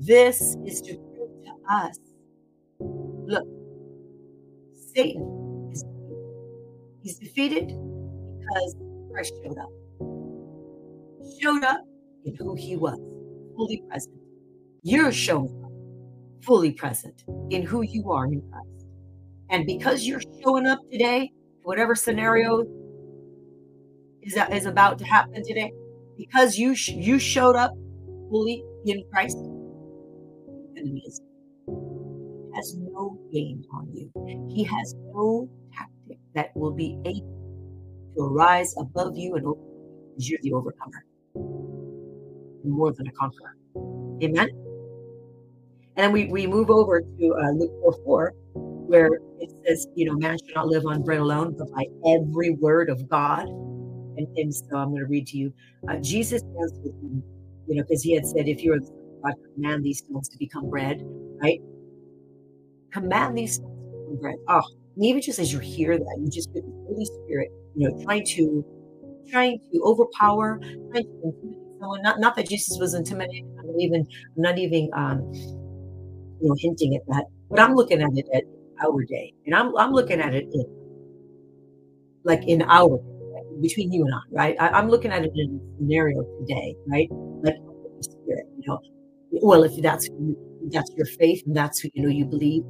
This 0.00 0.56
is 0.64 0.81
to 0.82 0.97
prove 0.97 1.44
to 1.44 1.75
us 1.75 1.99
look, 2.81 3.47
Satan 4.94 5.69
is 5.70 5.82
defeated. 5.82 6.41
He's 7.02 7.19
defeated 7.19 7.67
because 7.69 8.76
Christ 9.12 9.35
showed 9.44 9.58
up. 9.58 9.69
Showed 11.41 11.64
up 11.64 11.81
in 12.25 12.35
who 12.37 12.54
he 12.54 12.76
was, 12.76 12.99
fully 13.57 13.83
present. 13.88 14.16
You're 14.83 15.12
showing 15.12 15.62
up 15.64 15.71
fully 16.42 16.73
present 16.73 17.23
in 17.50 17.62
who 17.62 17.83
you 17.83 18.11
are 18.11 18.25
in 18.25 18.42
Christ. 18.50 18.87
And 19.50 19.66
because 19.66 20.04
you're 20.04 20.23
showing 20.42 20.66
up 20.66 20.78
today, 20.90 21.30
whatever 21.62 21.95
scenario 21.95 22.64
is, 24.23 24.37
is 24.50 24.66
about 24.66 24.99
to 24.99 25.04
happen 25.04 25.45
today, 25.45 25.71
because 26.16 26.57
you 26.57 26.75
sh- 26.75 26.90
you 26.90 27.19
showed 27.19 27.57
up 27.57 27.73
fully 28.30 28.64
in 28.87 29.04
Christ, 29.12 29.37
enemy 30.80 31.02
is 31.06 31.20
has 32.54 32.76
no 32.76 33.18
gain 33.32 33.64
on 33.72 33.88
you. 33.92 34.10
He 34.52 34.64
has 34.64 34.94
no 35.14 35.49
tactic 35.76 36.18
that 36.34 36.50
will 36.56 36.72
be 36.72 36.99
able 37.04 38.12
to 38.16 38.22
rise 38.22 38.75
above 38.76 39.16
you 39.16 39.37
and 39.37 39.46
over 39.46 39.60
you 40.16 40.37
you're 40.37 40.38
the 40.42 40.52
overcomer. 40.52 41.04
More 42.64 42.92
than 42.92 43.06
a 43.06 43.12
conqueror. 43.12 43.56
Amen. 44.22 44.49
And 45.96 46.04
then 46.04 46.12
we, 46.12 46.26
we 46.26 46.46
move 46.46 46.70
over 46.70 47.00
to 47.00 47.34
uh, 47.34 47.50
Luke 47.52 47.72
4 47.82 47.94
4, 48.04 48.34
where 48.87 49.10
it 49.38 49.50
says, 49.66 49.87
you 49.94 50.06
know, 50.06 50.14
man 50.14 50.37
should 50.44 50.54
not 50.54 50.66
live 50.66 50.84
on 50.87 51.02
bread 51.02 51.20
alone, 51.20 51.54
but 51.56 51.70
by 51.72 51.84
every 52.06 52.50
word 52.50 52.90
of 52.90 53.08
God. 53.08 53.44
And, 53.49 54.26
and 54.37 54.54
so 54.54 54.76
I'm 54.76 54.90
going 54.90 55.02
to 55.02 55.06
read 55.06 55.26
to 55.28 55.38
you. 55.38 55.52
Uh, 55.88 55.96
Jesus 55.96 56.42
answered 56.60 56.92
you 57.66 57.76
know, 57.76 57.82
because 57.82 58.02
he 58.02 58.14
had 58.14 58.26
said, 58.26 58.49
if 58.49 58.62
you're 58.62 58.80
God, 59.22 59.34
command 59.54 59.84
these 59.84 59.98
stones 59.98 60.28
to 60.28 60.38
become 60.38 60.68
bread, 60.70 61.02
right? 61.42 61.60
Command 62.92 63.36
these 63.36 63.54
stones 63.54 63.78
to 63.78 63.98
become 64.00 64.20
bread. 64.20 64.36
Oh, 64.48 64.62
and 64.96 65.04
even 65.04 65.22
just 65.22 65.38
as 65.38 65.52
you 65.52 65.58
hear 65.58 65.96
that, 65.96 66.18
you 66.20 66.30
just 66.30 66.52
get 66.52 66.64
the 66.64 66.72
Holy 66.88 67.04
Spirit, 67.04 67.48
you 67.74 67.88
know, 67.88 68.04
trying 68.04 68.24
to 68.36 68.64
trying 69.30 69.58
to 69.72 69.80
overpower, 69.84 70.58
trying 70.90 71.04
to 71.04 71.10
intimidate 71.22 71.58
someone. 71.78 72.02
Not 72.02 72.20
not 72.20 72.36
that 72.36 72.48
Jesus 72.48 72.76
was 72.80 72.94
intimidated. 72.94 73.44
I'm 73.58 73.66
not 73.66 73.80
even 73.80 74.06
I'm 74.36 74.42
not 74.42 74.58
even 74.58 74.90
um, 74.94 75.32
you 76.40 76.48
know 76.48 76.54
hinting 76.58 76.96
at 76.96 77.02
that, 77.08 77.24
but 77.48 77.60
I'm 77.60 77.74
looking 77.74 78.02
at 78.02 78.10
it 78.14 78.26
at 78.34 78.44
our 78.82 79.04
day, 79.04 79.32
and 79.46 79.54
I'm 79.54 79.76
I'm 79.76 79.92
looking 79.92 80.20
at 80.20 80.34
it 80.34 80.46
in 80.52 80.64
like 82.24 82.46
in 82.46 82.62
our 82.62 83.00
between 83.60 83.92
you 83.92 84.04
and 84.04 84.14
I, 84.14 84.20
right? 84.30 84.56
I, 84.60 84.78
am 84.78 84.88
looking 84.88 85.12
at 85.12 85.24
it 85.24 85.32
in 85.34 85.60
a 85.60 85.78
scenario 85.78 86.22
today, 86.40 86.74
right? 86.88 87.08
Like 87.42 87.56
Spirit, 88.00 88.46
you 88.56 88.64
know, 88.66 88.78
well, 89.30 89.62
if 89.64 89.80
that's 89.82 90.08
that's 90.70 90.90
your 90.96 91.06
faith 91.06 91.42
and 91.46 91.56
that's 91.56 91.80
who 91.80 91.88
you 91.94 92.02
know 92.02 92.08
you 92.08 92.25
believe, 92.25 92.62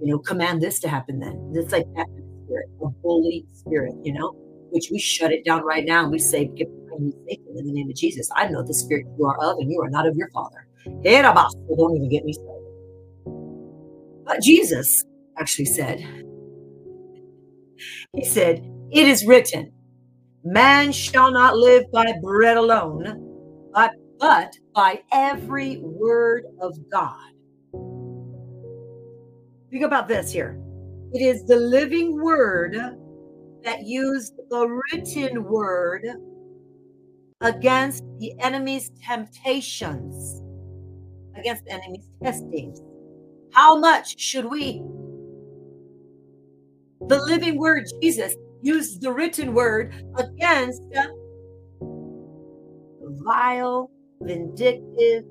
you 0.00 0.06
know, 0.06 0.18
command 0.18 0.60
this 0.60 0.78
to 0.80 0.88
happen. 0.88 1.20
Then 1.20 1.52
it's 1.54 1.72
like 1.72 1.86
that 1.96 2.06
spirit, 2.44 2.66
the 2.80 2.92
Holy 3.02 3.44
Spirit, 3.54 3.94
you 4.02 4.12
know, 4.12 4.32
which 4.70 4.88
we 4.90 4.98
shut 4.98 5.32
it 5.32 5.44
down 5.44 5.64
right 5.64 5.84
now. 5.84 6.02
And 6.02 6.12
we 6.12 6.18
say, 6.18 6.50
Satan, 6.56 7.12
in 7.56 7.66
the 7.66 7.72
name 7.72 7.88
of 7.88 7.96
Jesus. 7.96 8.28
I 8.36 8.48
know 8.48 8.62
the 8.62 8.74
spirit 8.74 9.06
you 9.18 9.24
are 9.26 9.38
of, 9.40 9.58
and 9.58 9.70
you 9.70 9.80
are 9.80 9.90
not 9.90 10.06
of 10.06 10.16
your 10.16 10.30
father. 10.30 10.66
About 10.86 11.52
don't 11.76 11.96
even 11.96 12.08
get 12.08 12.24
me 12.24 12.32
started. 12.32 12.64
But 14.24 14.42
Jesus 14.42 15.02
actually 15.38 15.66
said, 15.66 16.00
He 18.14 18.24
said, 18.24 18.64
It 18.90 19.06
is 19.08 19.26
written, 19.26 19.72
man 20.44 20.92
shall 20.92 21.30
not 21.30 21.56
live 21.56 21.84
by 21.92 22.12
bread 22.22 22.56
alone, 22.56 23.70
but, 23.72 23.90
but 24.18 24.56
by 24.74 25.02
every 25.12 25.78
word 25.78 26.44
of 26.60 26.76
God. 26.90 27.32
Think 29.70 29.84
about 29.84 30.08
this 30.08 30.32
here. 30.32 30.60
It 31.12 31.22
is 31.22 31.44
the 31.44 31.56
living 31.56 32.20
word 32.20 32.76
that 33.64 33.84
used 33.84 34.34
the 34.50 34.82
written 34.92 35.44
word 35.44 36.06
against 37.40 38.04
the 38.18 38.32
enemy's 38.40 38.90
temptations, 39.02 40.42
against 41.36 41.64
the 41.64 41.72
enemy's 41.72 42.08
testings. 42.22 42.80
How 43.52 43.78
much 43.78 44.18
should 44.18 44.46
we? 44.46 44.82
The 47.06 47.22
living 47.22 47.58
word, 47.58 47.84
Jesus, 48.02 48.34
used 48.62 49.00
the 49.00 49.12
written 49.12 49.54
word 49.54 49.94
against 50.16 50.82
vile, 53.24 53.90
vindictive, 54.20 55.24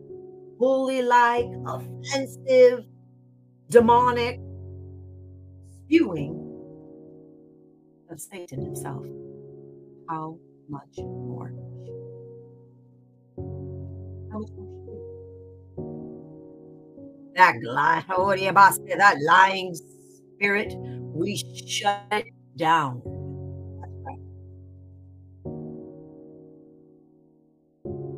bully 0.58 1.02
like, 1.02 1.48
offensive, 1.66 2.86
demonic 3.70 4.40
spewing 5.84 6.44
of 8.10 8.20
Satan 8.20 8.64
himself. 8.64 9.06
How 10.10 10.38
much 10.70 10.98
more? 10.98 11.54
How 14.32 14.40
much 14.40 14.52
more 14.52 14.78
that 17.38 17.56
that 18.98 19.18
lying 19.22 19.76
spirit, 19.76 20.74
we 21.14 21.38
shut 21.68 22.02
it 22.12 22.26
down. 22.58 23.02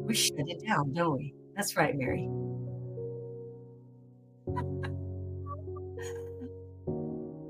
We 0.10 0.16
shut 0.16 0.40
it 0.40 0.66
down, 0.66 0.92
don't 0.94 1.18
we? 1.18 1.36
That's 1.56 1.78
right, 1.78 1.94
Mary. 1.96 2.28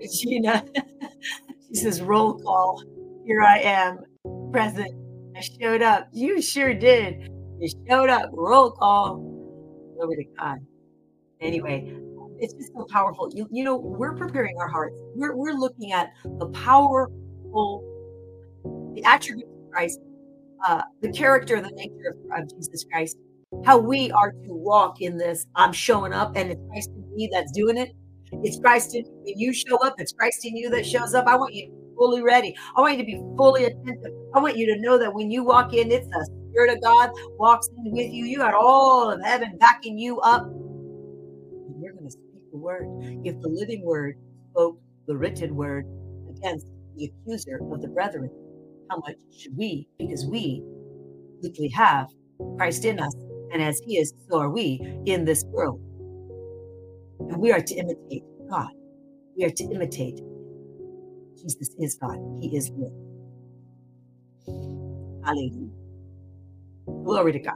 Gina, 0.19 0.65
she 1.69 1.75
says, 1.75 2.01
roll 2.01 2.37
call. 2.37 2.83
Here 3.25 3.41
I 3.41 3.59
am, 3.59 3.99
present. 4.51 4.91
I 5.37 5.39
showed 5.39 5.81
up. 5.81 6.09
You 6.11 6.41
sure 6.41 6.73
did. 6.73 7.29
You 7.61 7.69
showed 7.87 8.09
up. 8.09 8.29
Roll 8.33 8.71
call. 8.71 9.19
Glory 9.95 10.17
to 10.17 10.25
God. 10.37 10.57
Anyway, 11.39 11.95
it's 12.39 12.53
just 12.55 12.73
so 12.75 12.85
powerful. 12.91 13.31
You, 13.33 13.47
you 13.51 13.63
know, 13.63 13.77
we're 13.77 14.15
preparing 14.15 14.57
our 14.59 14.67
hearts. 14.67 14.97
We're, 15.15 15.33
we're 15.33 15.53
looking 15.53 15.93
at 15.93 16.11
the 16.39 16.49
powerful, 16.49 17.85
the 18.95 19.03
attributes 19.05 19.49
of 19.49 19.71
Christ, 19.71 19.99
uh, 20.67 20.81
the 21.01 21.11
character, 21.11 21.61
the 21.61 21.71
nature 21.71 22.15
of, 22.31 22.43
of 22.43 22.49
Jesus 22.55 22.85
Christ, 22.91 23.17
how 23.65 23.77
we 23.77 24.11
are 24.11 24.31
to 24.31 24.53
walk 24.53 25.01
in 25.01 25.17
this. 25.17 25.45
I'm 25.55 25.73
showing 25.73 26.13
up, 26.13 26.31
and 26.35 26.51
it's 26.51 26.61
Christ 26.69 26.89
in 26.95 27.15
me 27.15 27.29
that's 27.31 27.51
doing 27.51 27.77
it. 27.77 27.89
It's 28.43 28.59
Christ 28.59 28.95
in 28.95 29.03
when 29.23 29.37
you 29.37 29.53
show 29.53 29.77
up. 29.77 29.95
It's 29.97 30.13
Christ 30.13 30.45
in 30.45 30.55
you 30.55 30.69
that 30.71 30.85
shows 30.85 31.13
up. 31.13 31.25
I 31.27 31.35
want 31.35 31.53
you 31.53 31.71
fully 31.97 32.21
ready. 32.21 32.55
I 32.77 32.81
want 32.81 32.93
you 32.97 32.99
to 32.99 33.05
be 33.05 33.21
fully 33.37 33.65
attentive. 33.65 34.11
I 34.33 34.39
want 34.39 34.57
you 34.57 34.65
to 34.73 34.81
know 34.81 34.97
that 34.97 35.13
when 35.13 35.31
you 35.31 35.43
walk 35.43 35.73
in, 35.73 35.91
it's 35.91 36.07
the 36.07 36.29
Spirit 36.51 36.75
of 36.75 36.81
God 36.81 37.09
walks 37.37 37.67
in 37.77 37.91
with 37.91 38.11
you. 38.11 38.25
You 38.25 38.37
got 38.37 38.53
all 38.53 39.11
of 39.11 39.21
heaven 39.23 39.57
backing 39.59 39.97
you 39.97 40.19
up. 40.21 40.43
And 40.43 41.81
you're 41.81 41.93
going 41.93 42.05
to 42.05 42.11
speak 42.11 42.41
the 42.51 42.57
word. 42.57 42.85
If 43.23 43.35
the 43.41 43.49
living 43.49 43.83
word 43.85 44.15
spoke 44.51 44.77
the 45.07 45.17
written 45.17 45.55
word 45.55 45.85
against 46.29 46.65
the 46.95 47.05
accuser 47.05 47.59
of 47.71 47.81
the 47.81 47.89
brethren, 47.89 48.29
how 48.89 48.97
much 48.97 49.15
should 49.37 49.57
we, 49.57 49.87
because 49.99 50.25
we 50.31 50.63
literally 51.41 51.69
have 51.69 52.07
Christ 52.57 52.85
in 52.85 52.99
us, 52.99 53.15
and 53.53 53.61
as 53.61 53.81
He 53.85 53.97
is, 53.97 54.13
so 54.29 54.39
are 54.39 54.49
we 54.49 54.81
in 55.05 55.25
this 55.25 55.43
world. 55.51 55.81
And 57.29 57.37
we 57.37 57.51
are 57.51 57.61
to 57.61 57.75
imitate 57.75 58.23
God. 58.49 58.69
We 59.37 59.45
are 59.45 59.51
to 59.51 59.63
imitate. 59.65 60.19
Jesus 61.41 61.69
is 61.79 61.97
God. 62.01 62.17
He 62.41 62.55
is 62.55 62.71
real. 62.75 62.91
Hallelujah. 65.25 65.71
Glory 67.05 67.33
to 67.33 67.39
God. 67.39 67.55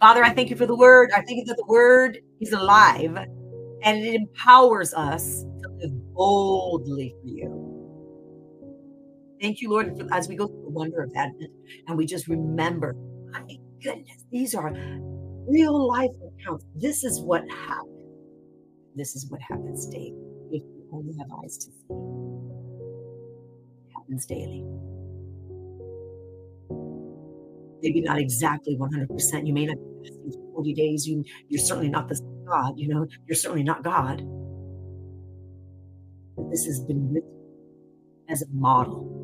Father, 0.00 0.24
I 0.24 0.30
thank 0.34 0.50
you 0.50 0.56
for 0.56 0.66
the 0.66 0.76
word. 0.76 1.10
I 1.14 1.22
thank 1.22 1.38
you 1.38 1.44
that 1.46 1.56
the 1.56 1.66
word 1.66 2.18
is 2.40 2.52
alive 2.52 3.16
and 3.82 3.98
it 4.04 4.14
empowers 4.14 4.94
us 4.94 5.44
to 5.62 5.70
live 5.80 5.92
boldly 6.14 7.14
for 7.22 7.28
you. 7.28 7.83
Thank 9.44 9.60
you, 9.60 9.68
Lord, 9.68 10.08
as 10.10 10.26
we 10.26 10.36
go 10.36 10.46
through 10.46 10.62
the 10.62 10.70
wonder 10.70 11.02
of 11.02 11.12
Advent 11.14 11.52
and 11.86 11.98
we 11.98 12.06
just 12.06 12.28
remember, 12.28 12.96
my 13.30 13.58
goodness, 13.82 14.24
these 14.32 14.54
are 14.54 14.72
real 15.46 15.86
life 15.86 16.12
accounts. 16.40 16.64
This 16.74 17.04
is 17.04 17.20
what 17.20 17.42
happened. 17.50 18.08
This 18.94 19.14
is 19.14 19.30
what 19.30 19.42
happens 19.42 19.86
daily 19.88 20.14
if 20.50 20.62
you 20.62 20.88
only 20.94 21.14
have 21.18 21.26
eyes 21.42 21.58
to 21.58 21.64
see. 21.66 21.84
It 23.84 23.92
happens 23.94 24.24
daily. 24.24 24.64
Maybe 27.82 28.00
not 28.00 28.18
exactly 28.18 28.78
100%. 28.78 29.46
You 29.46 29.52
may 29.52 29.66
not 29.66 29.76
be 29.76 30.08
fasting 30.08 30.32
for 30.32 30.54
40 30.54 30.72
days. 30.72 31.06
You, 31.06 31.22
you're 31.50 31.60
certainly 31.60 31.90
not 31.90 32.08
the 32.08 32.18
God, 32.48 32.78
you 32.78 32.88
know, 32.88 33.06
you're 33.26 33.36
certainly 33.36 33.62
not 33.62 33.84
God. 33.84 34.22
But 36.34 36.50
this 36.50 36.64
has 36.64 36.80
been 36.80 37.12
written 37.12 37.30
as 38.30 38.40
a 38.40 38.46
model 38.50 39.23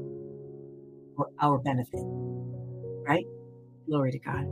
for 1.20 1.28
our 1.42 1.58
benefit, 1.60 2.00
right? 3.08 3.26
Glory 3.88 4.12
to 4.12 4.20
God. 4.20 4.44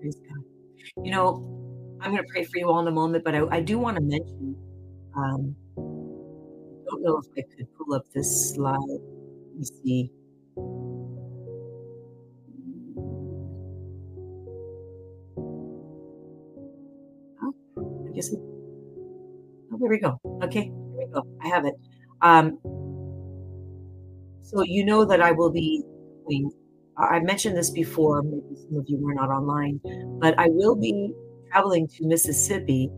Praise 0.00 0.16
God. 0.28 0.44
You 1.04 1.12
know, 1.12 1.42
I'm 2.00 2.12
going 2.12 2.22
to 2.22 2.28
pray 2.32 2.44
for 2.44 2.58
you 2.58 2.68
all 2.70 2.80
in 2.80 2.88
a 2.88 2.92
moment, 2.92 3.24
but 3.24 3.34
I, 3.34 3.42
I 3.50 3.60
do 3.62 3.78
want 3.78 3.96
to 3.96 4.02
mention. 4.02 4.56
Um, 5.16 5.56
I 6.74 6.90
don't 6.90 7.02
know 7.02 7.18
if 7.18 7.26
I 7.38 7.42
could 7.56 7.66
pull 7.78 7.94
up 7.94 8.04
this 8.14 8.54
slide. 8.54 8.78
Let 8.88 9.58
me 9.58 9.64
see. 9.84 10.10
Oh, 17.42 17.52
I 18.08 18.12
guess. 18.14 18.30
Oh, 19.72 19.78
there 19.80 19.90
we 19.90 20.00
go. 20.00 20.18
Okay, 20.46 20.64
here 20.64 20.72
we 20.96 21.06
go. 21.12 21.22
I 21.42 21.48
have 21.48 21.64
it. 21.66 21.74
Um, 22.22 22.58
so 24.42 24.62
you 24.62 24.84
know 24.84 25.04
that 25.04 25.20
I 25.20 25.32
will 25.32 25.50
be 25.50 25.82
doing 26.28 26.50
I 26.98 27.20
mentioned 27.20 27.56
this 27.56 27.70
before, 27.70 28.22
maybe 28.22 28.56
some 28.56 28.78
of 28.78 28.84
you 28.88 28.96
were 28.98 29.12
not 29.12 29.28
online, 29.28 29.80
but 30.18 30.38
I 30.38 30.46
will 30.48 30.74
be 30.74 31.12
traveling 31.50 31.86
to 31.88 32.06
Mississippi 32.06 32.88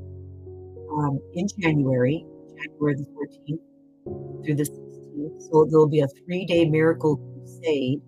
um, 0.93 1.19
in 1.35 1.49
January, 1.59 2.25
January 2.57 2.95
the 2.95 3.07
14th 3.17 4.45
through 4.45 4.55
the 4.55 4.63
16th. 4.63 5.51
So 5.51 5.67
there'll 5.69 5.89
be 5.89 6.01
a 6.01 6.09
three 6.25 6.47
day 6.47 6.65
miracle 6.65 7.17
crusade, 7.17 8.01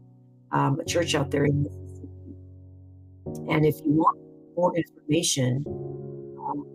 um, 0.52 0.78
a 0.78 0.85
church 0.85 1.16
out 1.16 1.32
there 1.32 1.44
in 1.44 1.64
Mississippi. 1.64 2.37
And 3.50 3.66
if 3.66 3.75
you 3.85 3.92
want 3.92 4.18
more 4.56 4.73
information, 4.76 5.64
um, 6.38 6.66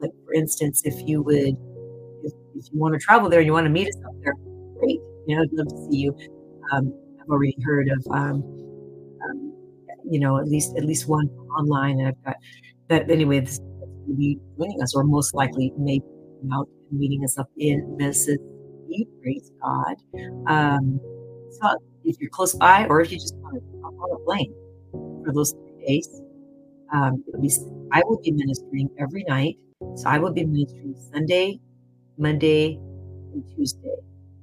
like 0.00 0.12
for 0.24 0.34
instance, 0.34 0.82
if 0.84 0.94
you 1.08 1.22
would, 1.22 1.56
if, 2.60 2.72
you 2.72 2.78
want 2.78 2.94
to 2.94 3.00
travel 3.00 3.28
there 3.28 3.40
and 3.40 3.46
you 3.46 3.52
want 3.52 3.66
to 3.66 3.70
meet 3.70 3.88
us 3.88 3.96
up 4.06 4.12
there, 4.22 4.34
great. 4.78 5.00
You 5.26 5.36
know, 5.36 5.42
I'd 5.42 5.52
love 5.52 5.68
to 5.68 5.88
see 5.90 5.98
you. 5.98 6.16
Um, 6.72 6.92
I've 7.20 7.28
already 7.28 7.56
heard 7.64 7.88
of 7.88 8.06
um, 8.12 8.42
you 10.04 10.20
know, 10.20 10.38
at 10.38 10.48
least 10.48 10.76
at 10.76 10.84
least 10.84 11.08
one 11.08 11.28
online. 11.58 11.98
And 11.98 12.08
I've 12.08 12.24
got 12.24 12.36
that 12.88 13.10
anyway. 13.10 13.40
This 13.40 13.60
will 14.06 14.16
be 14.16 14.38
joining 14.58 14.82
us, 14.82 14.94
or 14.94 15.04
most 15.04 15.34
likely 15.34 15.72
maybe 15.78 16.04
out 16.52 16.68
and 16.90 16.98
meeting 16.98 17.24
us 17.24 17.38
up 17.38 17.48
in 17.58 17.96
Mississippi. 17.96 19.06
Praise 19.22 19.50
God. 19.62 19.96
Um, 20.46 21.00
so 21.50 21.76
if 22.04 22.16
you're 22.20 22.30
close 22.30 22.54
by, 22.54 22.86
or 22.86 23.00
if 23.00 23.12
you 23.12 23.18
just 23.18 23.36
want 23.36 23.56
to 23.56 23.80
hop 23.82 23.94
on 23.94 24.20
a 24.20 24.24
plane 24.24 24.52
for 25.24 25.32
those 25.32 25.52
three 25.52 25.86
days, 25.86 26.22
um, 26.92 27.22
I 27.92 28.02
will 28.06 28.20
be 28.22 28.32
ministering 28.32 28.88
every 28.98 29.24
night. 29.28 29.56
So 29.96 30.08
I 30.08 30.18
will 30.18 30.32
be 30.32 30.44
ministering 30.44 30.94
Sunday, 31.12 31.60
Monday, 32.20 32.78
and 33.32 33.44
Tuesday 33.56 33.96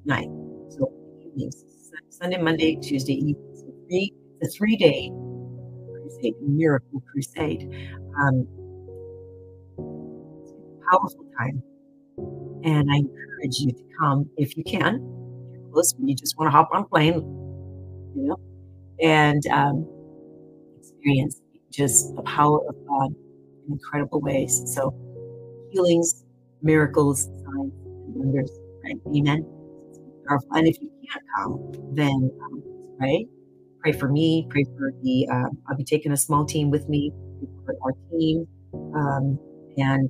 night. 0.05 0.27
So 0.69 0.91
evenings, 1.25 1.63
Sunday, 2.09 2.41
Monday, 2.41 2.75
Tuesday 2.81 3.13
evening. 3.13 3.37
So 3.55 3.67
three, 3.87 4.13
the 4.41 4.49
three 4.57 4.75
day 4.77 5.11
crusade, 6.01 6.35
miracle 6.41 7.03
crusade. 7.11 7.69
Um, 8.19 8.47
powerful 10.89 11.25
time. 11.39 11.63
And 12.63 12.89
I 12.91 12.97
encourage 12.97 13.59
you 13.59 13.71
to 13.71 13.83
come 13.99 14.29
if 14.37 14.57
you 14.57 14.63
can. 14.63 14.95
If 15.53 15.53
you're 15.53 15.71
close, 15.71 15.93
you 15.99 16.15
just 16.15 16.37
want 16.37 16.47
to 16.47 16.51
hop 16.51 16.69
on 16.73 16.83
a 16.83 16.87
plane, 16.87 17.15
you 18.15 18.23
know, 18.27 18.37
and 19.01 19.45
um, 19.47 19.87
experience 20.79 21.41
just 21.71 22.15
the 22.15 22.23
power 22.23 22.59
of 22.67 22.75
God 22.87 23.11
in 23.67 23.73
incredible 23.73 24.21
ways. 24.21 24.63
So 24.75 24.93
healings, 25.69 26.23
miracles, 26.61 27.27
signs, 27.47 27.73
and 27.85 28.15
wonders. 28.15 28.51
Right? 28.83 28.95
Amen. 29.15 29.45
And 30.51 30.67
if 30.67 30.77
you 30.81 30.91
can't 31.09 31.23
come, 31.35 31.71
then 31.95 32.31
um, 32.43 32.63
pray. 32.99 33.25
Pray 33.81 33.91
for 33.93 34.09
me. 34.09 34.47
Pray 34.49 34.63
for 34.77 34.91
the. 35.01 35.27
Uh, 35.31 35.49
I'll 35.69 35.77
be 35.77 35.83
taking 35.83 36.11
a 36.11 36.17
small 36.17 36.45
team 36.45 36.69
with 36.69 36.87
me 36.89 37.11
for 37.65 37.75
our 37.83 37.93
team, 38.11 38.47
um, 38.95 39.39
and 39.77 40.09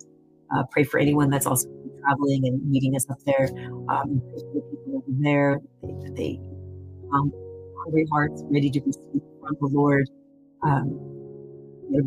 uh, 0.55 0.63
pray 0.71 0.83
for 0.83 0.99
anyone 0.99 1.29
that's 1.29 1.45
also 1.45 1.67
traveling 2.01 2.47
and 2.47 2.67
meeting 2.69 2.95
us 2.95 3.05
up 3.09 3.17
there. 3.25 3.49
Um, 3.89 4.21
pray 4.29 4.39
for 4.39 4.53
the 4.55 4.61
people 4.71 4.97
over 4.97 5.05
there 5.19 5.59
that 5.83 6.13
they, 6.15 6.39
um, 7.13 7.31
hungry 7.83 8.07
hearts, 8.11 8.41
ready 8.45 8.69
to 8.71 8.81
receive 8.85 9.21
from 9.41 9.55
the 9.59 9.67
Lord. 9.71 10.09
Um, 10.63 10.99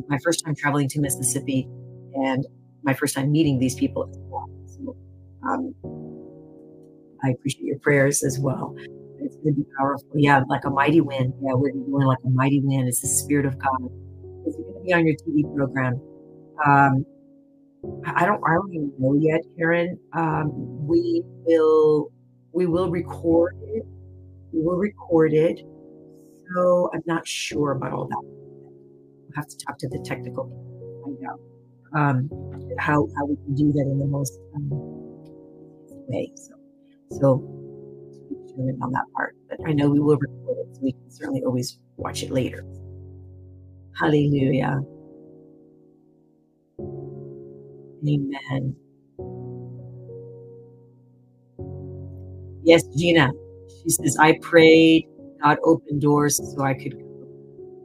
my 0.09 0.19
first 0.25 0.45
time 0.45 0.55
traveling 0.55 0.89
to 0.89 1.01
Mississippi, 1.01 1.69
and 2.15 2.45
my 2.83 2.95
first 2.95 3.15
time 3.15 3.31
meeting 3.31 3.59
these 3.59 3.75
people 3.75 4.11
um, 5.43 5.75
I 7.23 7.31
appreciate 7.31 7.65
your 7.65 7.79
prayers 7.79 8.23
as 8.23 8.39
well. 8.39 8.75
It's 9.21 9.37
going 9.37 9.55
be 9.55 9.67
powerful. 9.79 10.09
Yeah, 10.15 10.43
like 10.49 10.65
a 10.65 10.71
mighty 10.71 11.01
wind. 11.01 11.35
Yeah, 11.43 11.53
we're 11.55 11.73
doing 11.73 12.07
like 12.07 12.19
a 12.25 12.31
mighty 12.31 12.61
wind. 12.61 12.89
It's 12.89 13.01
the 13.01 13.09
Spirit 13.09 13.47
of 13.47 13.59
God. 13.59 13.91
It's 14.47 14.57
going 14.57 14.75
to 14.75 14.81
be 14.81 14.93
on 14.93 15.07
your 15.07 15.17
TV 15.17 15.55
program. 15.55 16.01
Um, 16.67 17.05
I 18.05 18.25
don't. 18.25 18.43
I 18.47 18.55
don't 18.55 18.73
even 18.73 18.93
know 18.99 19.15
yet, 19.15 19.41
Karen. 19.57 19.99
Um, 20.15 20.51
we 20.87 21.23
will. 21.45 22.11
We 22.53 22.67
will 22.67 22.91
record 22.91 23.57
it. 23.63 23.85
We 24.53 24.63
will 24.63 24.77
record 24.77 25.33
it. 25.33 25.61
So 26.55 26.91
I'm 26.93 27.03
not 27.07 27.27
sure 27.27 27.73
about 27.73 27.93
all 27.93 28.09
that. 28.09 28.17
I'll 28.17 29.37
have 29.37 29.47
to 29.47 29.57
talk 29.59 29.79
to 29.79 29.89
the 29.89 30.03
technical 30.05 30.51
find 31.05 31.19
out 31.27 31.41
um, 31.95 32.29
how 32.79 33.07
how 33.17 33.27
we 33.27 33.37
can 33.37 33.55
do 33.55 33.73
that 33.73 33.83
in 33.83 33.99
the 33.99 34.07
most 34.07 34.39
um, 34.55 35.00
So 36.37 36.55
so 37.21 37.45
on 38.83 38.93
that 38.93 39.05
part, 39.17 39.35
but 39.49 39.59
I 39.67 39.73
know 39.73 39.89
we 39.91 40.01
will 40.01 40.19
record 40.19 40.59
it, 40.59 40.69
so 40.75 40.81
we 40.83 40.93
can 40.93 41.11
certainly 41.11 41.43
always 41.45 41.79
watch 41.97 42.23
it 42.23 42.31
later. 42.31 42.65
Hallelujah. 43.99 44.81
Amen. 48.09 48.77
Yes, 52.63 52.85
Gina. 52.97 53.33
She 53.83 53.91
says, 53.91 54.17
I 54.21 54.39
prayed, 54.43 55.07
God 55.43 55.59
opened 55.65 56.03
doors 56.03 56.37
so 56.55 56.63
I 56.63 56.75
could 56.75 56.95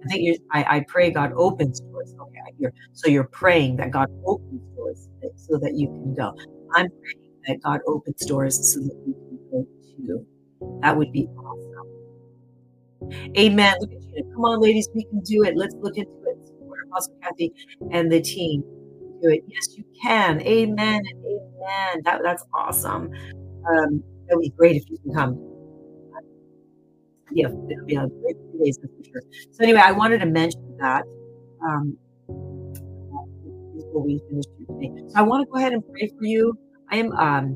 I 0.06 0.08
think 0.10 0.24
you 0.24 0.38
I, 0.52 0.78
I 0.78 0.86
pray 0.88 1.12
God 1.12 1.32
opens 1.36 1.82
doors. 1.92 2.14
Okay, 2.22 2.40
hear. 2.60 2.74
So 2.94 3.10
you're 3.10 3.30
praying 3.32 3.78
that 3.78 3.92
God 3.92 4.08
opens 4.26 4.62
doors 4.76 5.10
so 5.36 5.58
that 5.60 5.76
you 5.76 5.88
can 5.90 6.16
go. 6.16 6.34
I'm 6.76 6.88
praying 7.02 7.25
that 7.48 7.62
God 7.64 7.82
opens 7.88 8.26
doors 8.26 8.74
so 8.74 8.80
that 8.80 8.96
we 9.06 9.14
can 9.14 9.40
go 9.52 9.68
too. 9.98 10.26
That 10.82 10.98
would 10.98 11.12
be 11.12 11.28
awesome. 11.38 11.88
Amen. 13.38 13.76
Come 14.34 14.46
on, 14.46 14.62
ladies, 14.62 14.90
we 14.94 15.06
can 15.06 15.20
do 15.22 15.44
it. 15.44 15.56
Let's 15.56 15.76
look 15.82 15.98
into 15.98 16.12
it. 16.26 16.38
Apostle 16.90 17.14
Kathy 17.22 17.52
and 17.92 18.12
the 18.12 18.22
team. 18.22 18.64
Do 19.22 19.30
it. 19.30 19.44
Yes, 19.48 19.78
you 19.78 19.84
can. 20.02 20.42
Amen 20.42 21.02
amen. 21.66 22.02
That, 22.04 22.22
that's 22.24 22.44
awesome. 22.54 23.10
Um, 23.68 24.04
that 24.28 24.36
would 24.36 24.42
be 24.42 24.54
great 24.58 24.76
if 24.78 24.84
you 24.90 24.98
can 25.00 25.14
come. 25.14 25.52
Yeah, 27.32 27.48
it'll 27.48 27.86
be 27.86 27.96
a 27.96 28.08
great 28.22 28.38
few 28.52 28.64
days 28.64 28.78
for 28.78 28.88
sure. 29.04 29.22
So 29.52 29.64
anyway, 29.64 29.82
I 29.84 29.92
wanted 29.92 30.20
to 30.20 30.28
mention 30.28 30.62
that 30.80 31.04
um, 31.64 31.98
before 33.76 34.04
we 34.04 34.22
finish 34.30 34.46
today. 34.58 34.92
So 35.08 35.20
I 35.20 35.22
want 35.24 35.46
to 35.46 35.52
go 35.52 35.58
ahead 35.58 35.74
and 35.74 35.84
pray 35.92 36.08
for 36.18 36.26
you. 36.26 36.58
I 36.92 36.98
am 36.98 37.12
um, 37.14 37.56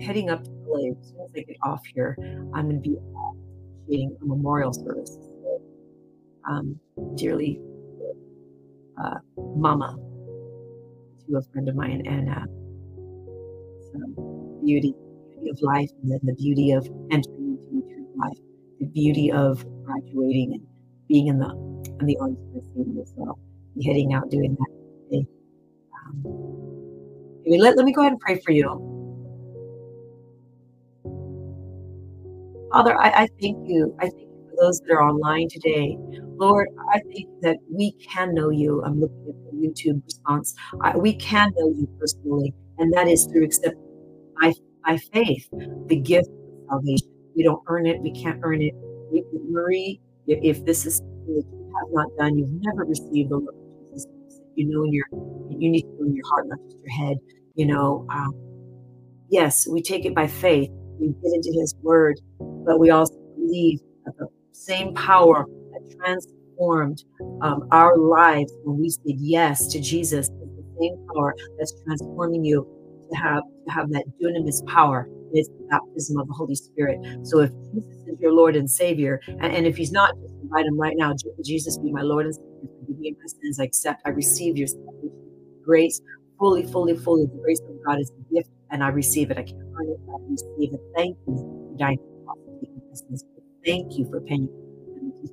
heading 0.00 0.30
up 0.30 0.44
to 0.44 0.50
LA 0.66 0.90
as 0.90 1.08
soon 1.08 1.20
as 1.20 1.30
I 1.36 1.40
get 1.40 1.56
off 1.62 1.82
here. 1.94 2.16
I'm 2.54 2.68
going 2.68 2.82
to 2.82 2.88
be 2.88 2.96
officiating 3.84 4.16
a 4.22 4.26
memorial 4.26 4.72
service. 4.72 5.16
Um, 6.48 6.78
dearly, 7.16 7.60
uh, 9.02 9.18
Mama, 9.56 9.96
to 11.28 11.36
a 11.36 11.42
friend 11.52 11.68
of 11.68 11.74
mine, 11.74 12.02
and 12.06 12.28
uh, 12.30 12.46
beauty, 14.64 14.94
beauty 15.34 15.50
of 15.50 15.60
life, 15.62 15.90
and 16.02 16.12
then 16.12 16.20
the 16.22 16.34
beauty 16.34 16.70
of 16.72 16.86
entering 17.10 17.58
into 17.72 17.84
eternal 17.86 18.12
life, 18.16 18.38
the 18.78 18.86
beauty 18.86 19.32
of 19.32 19.64
graduating 19.84 20.52
and 20.54 20.66
being 21.08 21.26
in 21.28 21.38
the 21.38 21.50
in 22.00 22.06
the 22.06 22.16
arms 22.20 22.38
of 22.54 22.62
the 22.74 23.02
as 23.02 23.12
well. 23.16 23.38
Be 23.76 23.84
heading 23.84 24.14
out 24.14 24.30
doing 24.30 24.56
that 24.58 25.10
today. 25.10 25.26
Um, 26.06 26.75
let, 27.46 27.76
let 27.76 27.84
me 27.84 27.92
go 27.92 28.02
ahead 28.02 28.12
and 28.12 28.20
pray 28.20 28.40
for 28.44 28.52
you. 28.52 28.82
Father, 32.72 32.98
I, 32.98 33.08
I 33.08 33.28
thank 33.40 33.56
you. 33.68 33.94
I 34.00 34.04
thank 34.04 34.14
you 34.14 34.48
for 34.50 34.64
those 34.64 34.80
that 34.80 34.92
are 34.92 35.02
online 35.02 35.48
today. 35.48 35.96
Lord, 36.38 36.68
I 36.92 37.00
think 37.12 37.28
that 37.42 37.56
we 37.72 37.92
can 38.12 38.34
know 38.34 38.50
you. 38.50 38.82
I'm 38.84 39.00
looking 39.00 39.28
at 39.28 39.34
the 39.50 39.66
YouTube 39.66 40.04
response. 40.04 40.54
I, 40.82 40.96
we 40.96 41.14
can 41.14 41.52
know 41.56 41.68
you 41.68 41.88
personally, 41.98 42.52
and 42.78 42.92
that 42.92 43.08
is 43.08 43.26
through 43.26 43.44
accepting 43.44 43.80
by, 44.40 44.52
by 44.84 44.98
faith 45.12 45.48
the 45.86 45.96
gift 45.96 46.28
of 46.70 46.82
salvation. 46.82 47.08
We 47.36 47.44
don't 47.44 47.62
earn 47.68 47.86
it. 47.86 48.00
We 48.02 48.12
can't 48.12 48.38
earn 48.42 48.60
it. 48.62 48.74
Marie, 49.48 50.00
if, 50.26 50.64
this 50.64 50.84
is 50.84 50.96
something 50.96 51.36
that 51.36 51.44
you 51.52 51.72
have 51.80 51.88
not 51.92 52.08
done, 52.18 52.36
you've 52.36 52.50
never 52.62 52.84
received 52.84 53.30
the 53.30 53.38
Jesus. 53.38 53.65
You 54.56 54.68
know 54.68 54.84
in 54.84 54.92
your, 54.92 55.06
you 55.50 55.70
need 55.70 55.82
to 55.82 55.88
know 55.98 56.06
in 56.06 56.14
your 56.14 56.26
heart, 56.28 56.46
not 56.48 56.58
just 56.64 56.76
your 56.82 57.06
head. 57.06 57.18
You 57.54 57.66
know, 57.66 58.06
um, 58.10 58.32
yes, 59.28 59.66
we 59.66 59.82
take 59.82 60.04
it 60.04 60.14
by 60.14 60.26
faith. 60.26 60.70
We 60.98 61.08
get 61.08 61.32
into 61.34 61.52
His 61.58 61.74
Word 61.82 62.16
but 62.66 62.80
we 62.80 62.90
also 62.90 63.14
believe 63.36 63.78
that 64.04 64.14
the 64.18 64.26
same 64.52 64.92
power 64.94 65.46
that 65.72 65.96
transformed 66.00 67.02
um, 67.42 67.62
our 67.70 67.96
lives 67.96 68.52
when 68.64 68.80
we 68.80 68.90
said 68.90 69.14
yes 69.18 69.68
to 69.68 69.80
Jesus 69.80 70.26
is 70.26 70.48
the 70.56 70.64
same 70.80 70.96
power 71.14 71.34
that's 71.58 71.72
transforming 71.84 72.44
you 72.44 72.66
to 73.10 73.16
have 73.16 73.42
to 73.66 73.72
have 73.72 73.88
that 73.90 74.04
dunamis 74.20 74.66
power 74.66 75.08
is 75.32 75.48
the 75.48 75.64
baptism 75.70 76.18
of 76.18 76.26
the 76.28 76.34
Holy 76.34 76.54
Spirit. 76.54 76.98
So 77.22 77.40
if 77.40 77.50
Jesus 77.72 77.84
is 78.06 78.20
your 78.20 78.32
Lord 78.32 78.56
and 78.56 78.70
Savior, 78.70 79.20
and, 79.40 79.52
and 79.52 79.66
if 79.66 79.76
He's 79.76 79.92
not, 79.92 80.10
just 80.22 80.34
invite 80.42 80.66
Him 80.66 80.78
right 80.78 80.94
now. 80.96 81.14
Jesus, 81.44 81.78
be 81.78 81.92
my 81.92 82.02
Lord 82.02 82.26
and 82.26 82.34
Savior. 82.34 82.70
Forgive 82.80 82.98
me 83.00 83.12
my 83.12 83.28
sins. 83.42 83.60
I 83.60 83.64
accept. 83.64 84.02
I 84.04 84.10
receive 84.10 84.56
your 84.56 84.68
grace 85.64 86.00
fully, 86.38 86.64
fully, 86.64 86.96
fully. 86.96 87.26
The 87.26 87.40
grace 87.42 87.60
of 87.68 87.76
God 87.86 88.00
is 88.00 88.10
a 88.18 88.34
gift, 88.34 88.48
and 88.70 88.82
I 88.84 88.88
receive 88.88 89.30
it. 89.30 89.38
I 89.38 89.42
can't 89.42 89.56
earn 89.80 89.88
it. 89.88 90.00
I 90.08 90.16
receive 90.30 90.74
it. 90.74 90.80
Thank 90.96 91.16
you 91.26 91.38
for 91.38 91.78
dying. 91.78 91.98
Thank 93.64 93.98
you 93.98 94.06
for 94.10 94.20
paying 94.22 94.48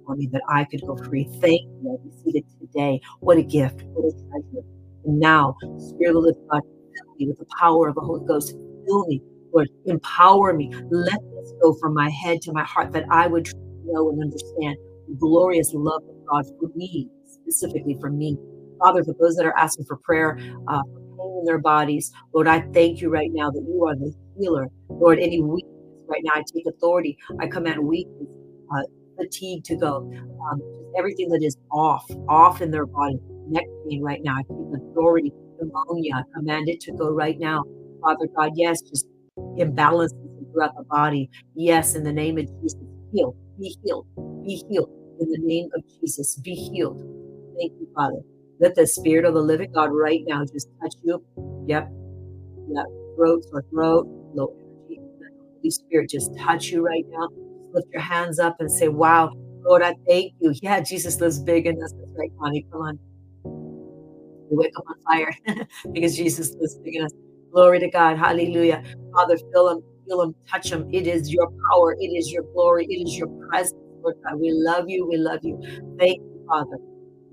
for 0.06 0.16
me 0.16 0.28
that 0.32 0.42
I 0.50 0.66
could 0.66 0.82
go 0.86 0.98
free. 1.08 1.30
Thank 1.42 1.62
you. 1.82 1.92
I 1.92 1.96
received 2.06 2.38
it 2.38 2.46
today. 2.60 3.00
What 3.20 3.38
a 3.38 3.44
gift. 3.44 3.84
What 3.94 4.06
a 4.06 4.14
treasure. 4.30 4.66
And 5.06 5.20
now, 5.20 5.56
Spirit 5.78 6.18
of 6.18 6.24
the 6.24 6.36
God, 6.52 6.62
fill 6.62 7.16
me 7.20 7.28
with 7.28 7.40
the 7.40 7.46
power 7.60 7.88
of 7.88 7.96
the 7.96 8.02
Holy 8.02 8.26
Ghost. 8.26 8.54
Fill 8.86 9.06
me, 9.08 9.22
Lord. 9.54 9.70
Empower 9.86 10.54
me. 10.54 10.70
Let 10.90 11.20
this 11.32 11.54
go 11.62 11.76
from 11.80 11.94
my 11.94 12.10
head 12.10 12.42
to 12.44 12.54
my 12.54 12.64
heart 12.64 12.94
that 12.94 13.06
I 13.12 13.28
would 13.28 13.48
know 13.86 14.10
and 14.10 14.22
understand 14.22 14.78
the 15.08 15.16
glorious 15.20 15.72
love 15.74 16.02
of 16.08 16.16
God 16.30 16.46
for 16.60 16.70
me, 16.76 17.10
specifically 17.26 17.98
for 18.00 18.10
me. 18.10 18.38
Father, 18.80 19.04
for 19.04 19.16
those 19.20 19.36
that 19.36 19.46
are 19.46 19.58
asking 19.58 19.86
for 19.86 19.98
prayer, 20.04 20.38
uh, 20.68 20.82
pain 21.20 21.38
in 21.40 21.46
their 21.46 21.60
bodies, 21.60 22.12
Lord, 22.34 22.48
I 22.48 22.62
thank 22.74 23.02
you 23.02 23.10
right 23.10 23.30
now 23.34 23.52
that 23.52 23.64
you 23.68 23.86
are 23.86 23.96
the 23.96 24.14
healer. 24.38 24.68
Lord, 25.00 25.20
any 25.20 25.42
weakness 25.42 25.64
right 26.08 26.22
now. 26.24 26.34
I 26.36 26.44
take 26.54 26.66
authority. 26.68 27.18
I 27.40 27.48
command 27.48 27.80
weakness, 27.86 28.28
uh, 28.72 28.84
fatigue 29.18 29.64
to 29.66 29.78
go, 29.78 30.06
um, 30.52 30.62
everything 30.98 31.30
that 31.30 31.44
is 31.44 31.56
off, 31.72 32.06
off 32.28 32.62
in 32.62 32.72
their 32.72 32.86
body, 32.88 33.18
neck 33.48 33.66
pain 33.88 34.02
right 34.04 34.22
now. 34.24 34.36
I 34.36 34.42
take 34.42 34.82
authority, 34.92 35.34
pneumonia. 35.60 36.16
I 36.16 36.24
command 36.36 36.70
it 36.70 36.80
to 36.82 36.94
go 36.94 37.10
right 37.12 37.38
now. 37.40 37.64
Father 38.02 38.28
God, 38.38 38.52
yes, 38.56 38.82
just 38.82 39.06
imbalances 39.58 40.14
mm. 40.14 40.52
throughout 40.52 40.76
the 40.78 40.84
body. 40.90 41.30
Yes, 41.56 41.96
in 41.96 42.04
the 42.04 42.14
name 42.14 42.38
of 42.38 42.46
Jesus, 42.62 42.80
heal, 43.12 43.36
be 43.60 43.76
healed, 43.84 44.06
be 44.44 44.64
healed. 44.70 44.90
In 45.20 45.30
the 45.30 45.40
name 45.42 45.70
of 45.76 45.84
Jesus, 46.00 46.38
be 46.38 46.56
healed. 46.56 47.00
Thank 47.58 47.72
you, 47.80 47.88
Father. 47.96 48.20
Let 48.60 48.76
the 48.76 48.88
Spirit 48.88 49.26
of 49.26 49.34
the 49.34 49.42
living 49.42 49.72
God 49.74 49.90
right 49.92 50.22
now 50.28 50.44
just 50.46 50.68
touch 50.82 50.94
you. 51.04 51.24
Yep. 51.68 51.90
Yep. 52.70 52.86
Throat, 53.16 53.44
or 53.52 53.64
throat, 53.72 54.08
low 54.34 54.54
energy. 54.90 55.02
Holy 55.58 55.70
Spirit 55.70 56.10
just 56.10 56.32
touch 56.40 56.68
you 56.68 56.84
right 56.84 57.06
now. 57.10 57.28
lift 57.74 57.88
your 57.92 58.02
hands 58.02 58.40
up 58.40 58.56
and 58.60 58.72
say, 58.72 58.88
Wow, 58.88 59.32
Lord, 59.66 59.82
I 59.82 59.96
thank 60.08 60.34
you. 60.40 60.54
Yeah, 60.62 60.80
Jesus 60.82 61.20
lives 61.22 61.40
big 61.40 61.68
in 61.68 61.82
us. 61.82 61.94
That's 61.98 62.12
right, 62.18 62.32
Connie. 62.40 62.66
Come 62.72 62.82
on. 62.82 63.00
We 64.50 64.58
wake 64.58 64.74
up 64.78 64.84
on 64.88 64.96
fire 65.06 65.36
because 65.94 66.18
Jesus 66.18 66.54
lives 66.60 66.78
within 66.84 67.06
us. 67.06 67.12
Glory 67.54 67.82
to 67.82 67.90
God. 67.92 68.18
Hallelujah. 68.20 68.84
Father, 69.16 69.38
fill 69.54 69.70
them, 69.70 69.82
feel 70.08 70.20
them, 70.20 70.36
touch 70.52 70.70
them. 70.72 70.86
It 70.92 71.08
is 71.08 71.32
your 71.34 71.50
power. 71.74 71.96
It 72.00 72.08
is 72.18 72.32
your 72.32 72.44
glory. 72.56 72.86
It 72.90 73.04
is 73.04 73.18
your 73.18 73.30
presence, 73.52 73.74
Lord 74.04 74.16
God. 74.26 74.40
We 74.40 74.52
love 74.54 74.86
you. 74.88 75.08
We 75.10 75.18
love 75.18 75.40
you. 75.44 75.58
Thank 76.00 76.18
you, 76.34 76.40
Father. 76.50 76.80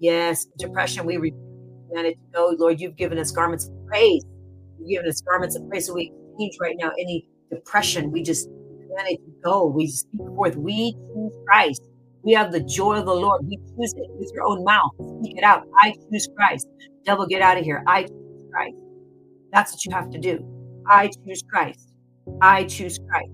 Yes, 0.00 0.46
depression, 0.58 1.06
we 1.06 1.18
command 1.90 2.08
it 2.08 2.12
to 2.12 2.38
go. 2.38 2.56
Lord, 2.58 2.80
you've 2.80 2.96
given 2.96 3.18
us 3.18 3.30
garments 3.32 3.66
of 3.66 3.72
praise. 3.92 4.22
You've 4.78 4.90
given 4.90 5.08
us 5.10 5.20
garments 5.22 5.56
of 5.56 5.62
praise. 5.70 5.86
So 5.86 5.94
we 5.94 6.12
exchange 6.36 6.56
right 6.60 6.76
now 6.80 6.90
any 7.00 7.24
depression. 7.52 8.10
We 8.12 8.22
just 8.22 8.48
command 8.88 9.08
it 9.10 9.20
to 9.26 9.32
go. 9.44 9.66
We 9.66 9.88
speak 9.88 10.22
forth. 10.34 10.56
We 10.56 10.94
choose 11.14 11.32
Christ. 11.46 11.82
We 12.24 12.34
have 12.34 12.52
the 12.52 12.62
joy 12.64 12.96
of 12.98 13.06
the 13.06 13.14
Lord. 13.14 13.42
We 13.48 13.58
choose 13.78 13.92
it 13.96 14.08
with 14.18 14.30
your 14.34 14.44
own 14.46 14.64
mouth. 14.64 14.92
Speak 15.20 15.34
it 15.36 15.44
out. 15.44 15.62
I 15.76 15.94
choose 16.12 16.28
Christ. 16.36 16.66
Devil, 17.06 17.26
get 17.28 17.42
out 17.42 17.58
of 17.58 17.64
here. 17.64 17.82
I 17.86 18.02
choose 18.02 18.10
Christ. 18.52 18.74
That's 19.52 19.72
what 19.72 19.84
you 19.84 19.92
have 19.92 20.10
to 20.10 20.18
do. 20.18 20.44
I 20.86 21.08
choose 21.08 21.42
Christ. 21.50 21.92
I 22.40 22.64
choose 22.64 22.98
Christ. 23.08 23.32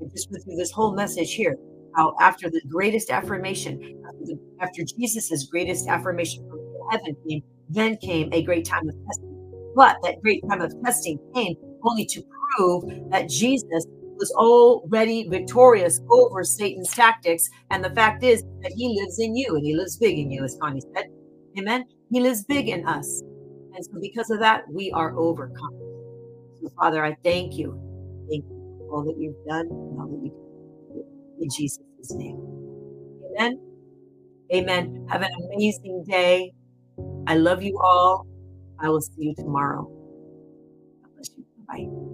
And 0.00 0.10
just 0.10 0.30
went 0.30 0.44
through 0.44 0.56
this 0.56 0.70
whole 0.70 0.94
message 0.94 1.34
here, 1.34 1.56
how 1.94 2.14
after 2.20 2.50
the 2.50 2.60
greatest 2.68 3.10
affirmation, 3.10 4.02
after, 4.06 4.24
the, 4.24 4.38
after 4.60 4.82
greatest 5.50 5.88
affirmation 5.88 6.48
from 6.48 6.60
heaven 6.90 7.16
came, 7.28 7.42
then 7.68 7.96
came 7.96 8.32
a 8.32 8.42
great 8.42 8.64
time 8.64 8.88
of 8.88 8.94
testing. 9.06 9.72
But 9.74 9.96
that 10.02 10.20
great 10.22 10.42
time 10.48 10.60
of 10.60 10.72
testing 10.84 11.18
came 11.34 11.54
only 11.82 12.06
to 12.06 12.22
prove 12.56 12.84
that 13.10 13.28
Jesus 13.28 13.86
was 14.16 14.32
already 14.32 15.28
victorious 15.28 16.00
over 16.10 16.42
Satan's 16.44 16.90
tactics. 16.90 17.48
And 17.70 17.84
the 17.84 17.90
fact 17.90 18.22
is 18.22 18.42
that 18.62 18.72
he 18.74 18.88
lives 19.00 19.18
in 19.18 19.36
you 19.36 19.54
and 19.54 19.64
he 19.64 19.74
lives 19.74 19.96
big 19.98 20.18
in 20.18 20.30
you, 20.30 20.44
as 20.44 20.56
Connie 20.60 20.82
said. 20.94 21.06
Amen. 21.58 21.84
He 22.10 22.20
lives 22.20 22.44
big 22.44 22.68
in 22.68 22.86
us. 22.86 23.22
And 23.76 23.86
so, 23.86 24.00
because 24.00 24.30
of 24.30 24.40
that, 24.40 24.62
we 24.72 24.92
are 24.92 25.14
overcome. 25.18 25.70
So, 26.62 26.70
Father, 26.80 27.04
I 27.04 27.16
thank 27.24 27.58
you. 27.58 27.74
Thank 28.30 28.44
you 28.44 28.86
for 28.88 28.96
all 28.98 29.04
that 29.04 29.16
you've 29.18 29.36
done 29.48 29.66
and 29.66 30.00
all 30.00 30.08
that 30.08 30.20
you 30.24 30.30
do. 30.92 31.04
In 31.40 31.48
Jesus' 31.56 31.78
name. 32.16 32.36
Amen. 33.38 33.58
Amen. 34.54 34.88
Have 35.10 35.22
an 35.22 35.28
amazing 35.54 36.04
day. 36.08 36.52
I 37.26 37.36
love 37.36 37.62
you 37.62 37.78
all. 37.82 38.26
I 38.80 38.88
will 38.90 39.02
see 39.02 39.24
you 39.24 39.34
tomorrow. 39.36 39.86
God 41.02 41.10
bless 41.16 41.30
you. 41.36 41.44
Bye. 41.68 42.05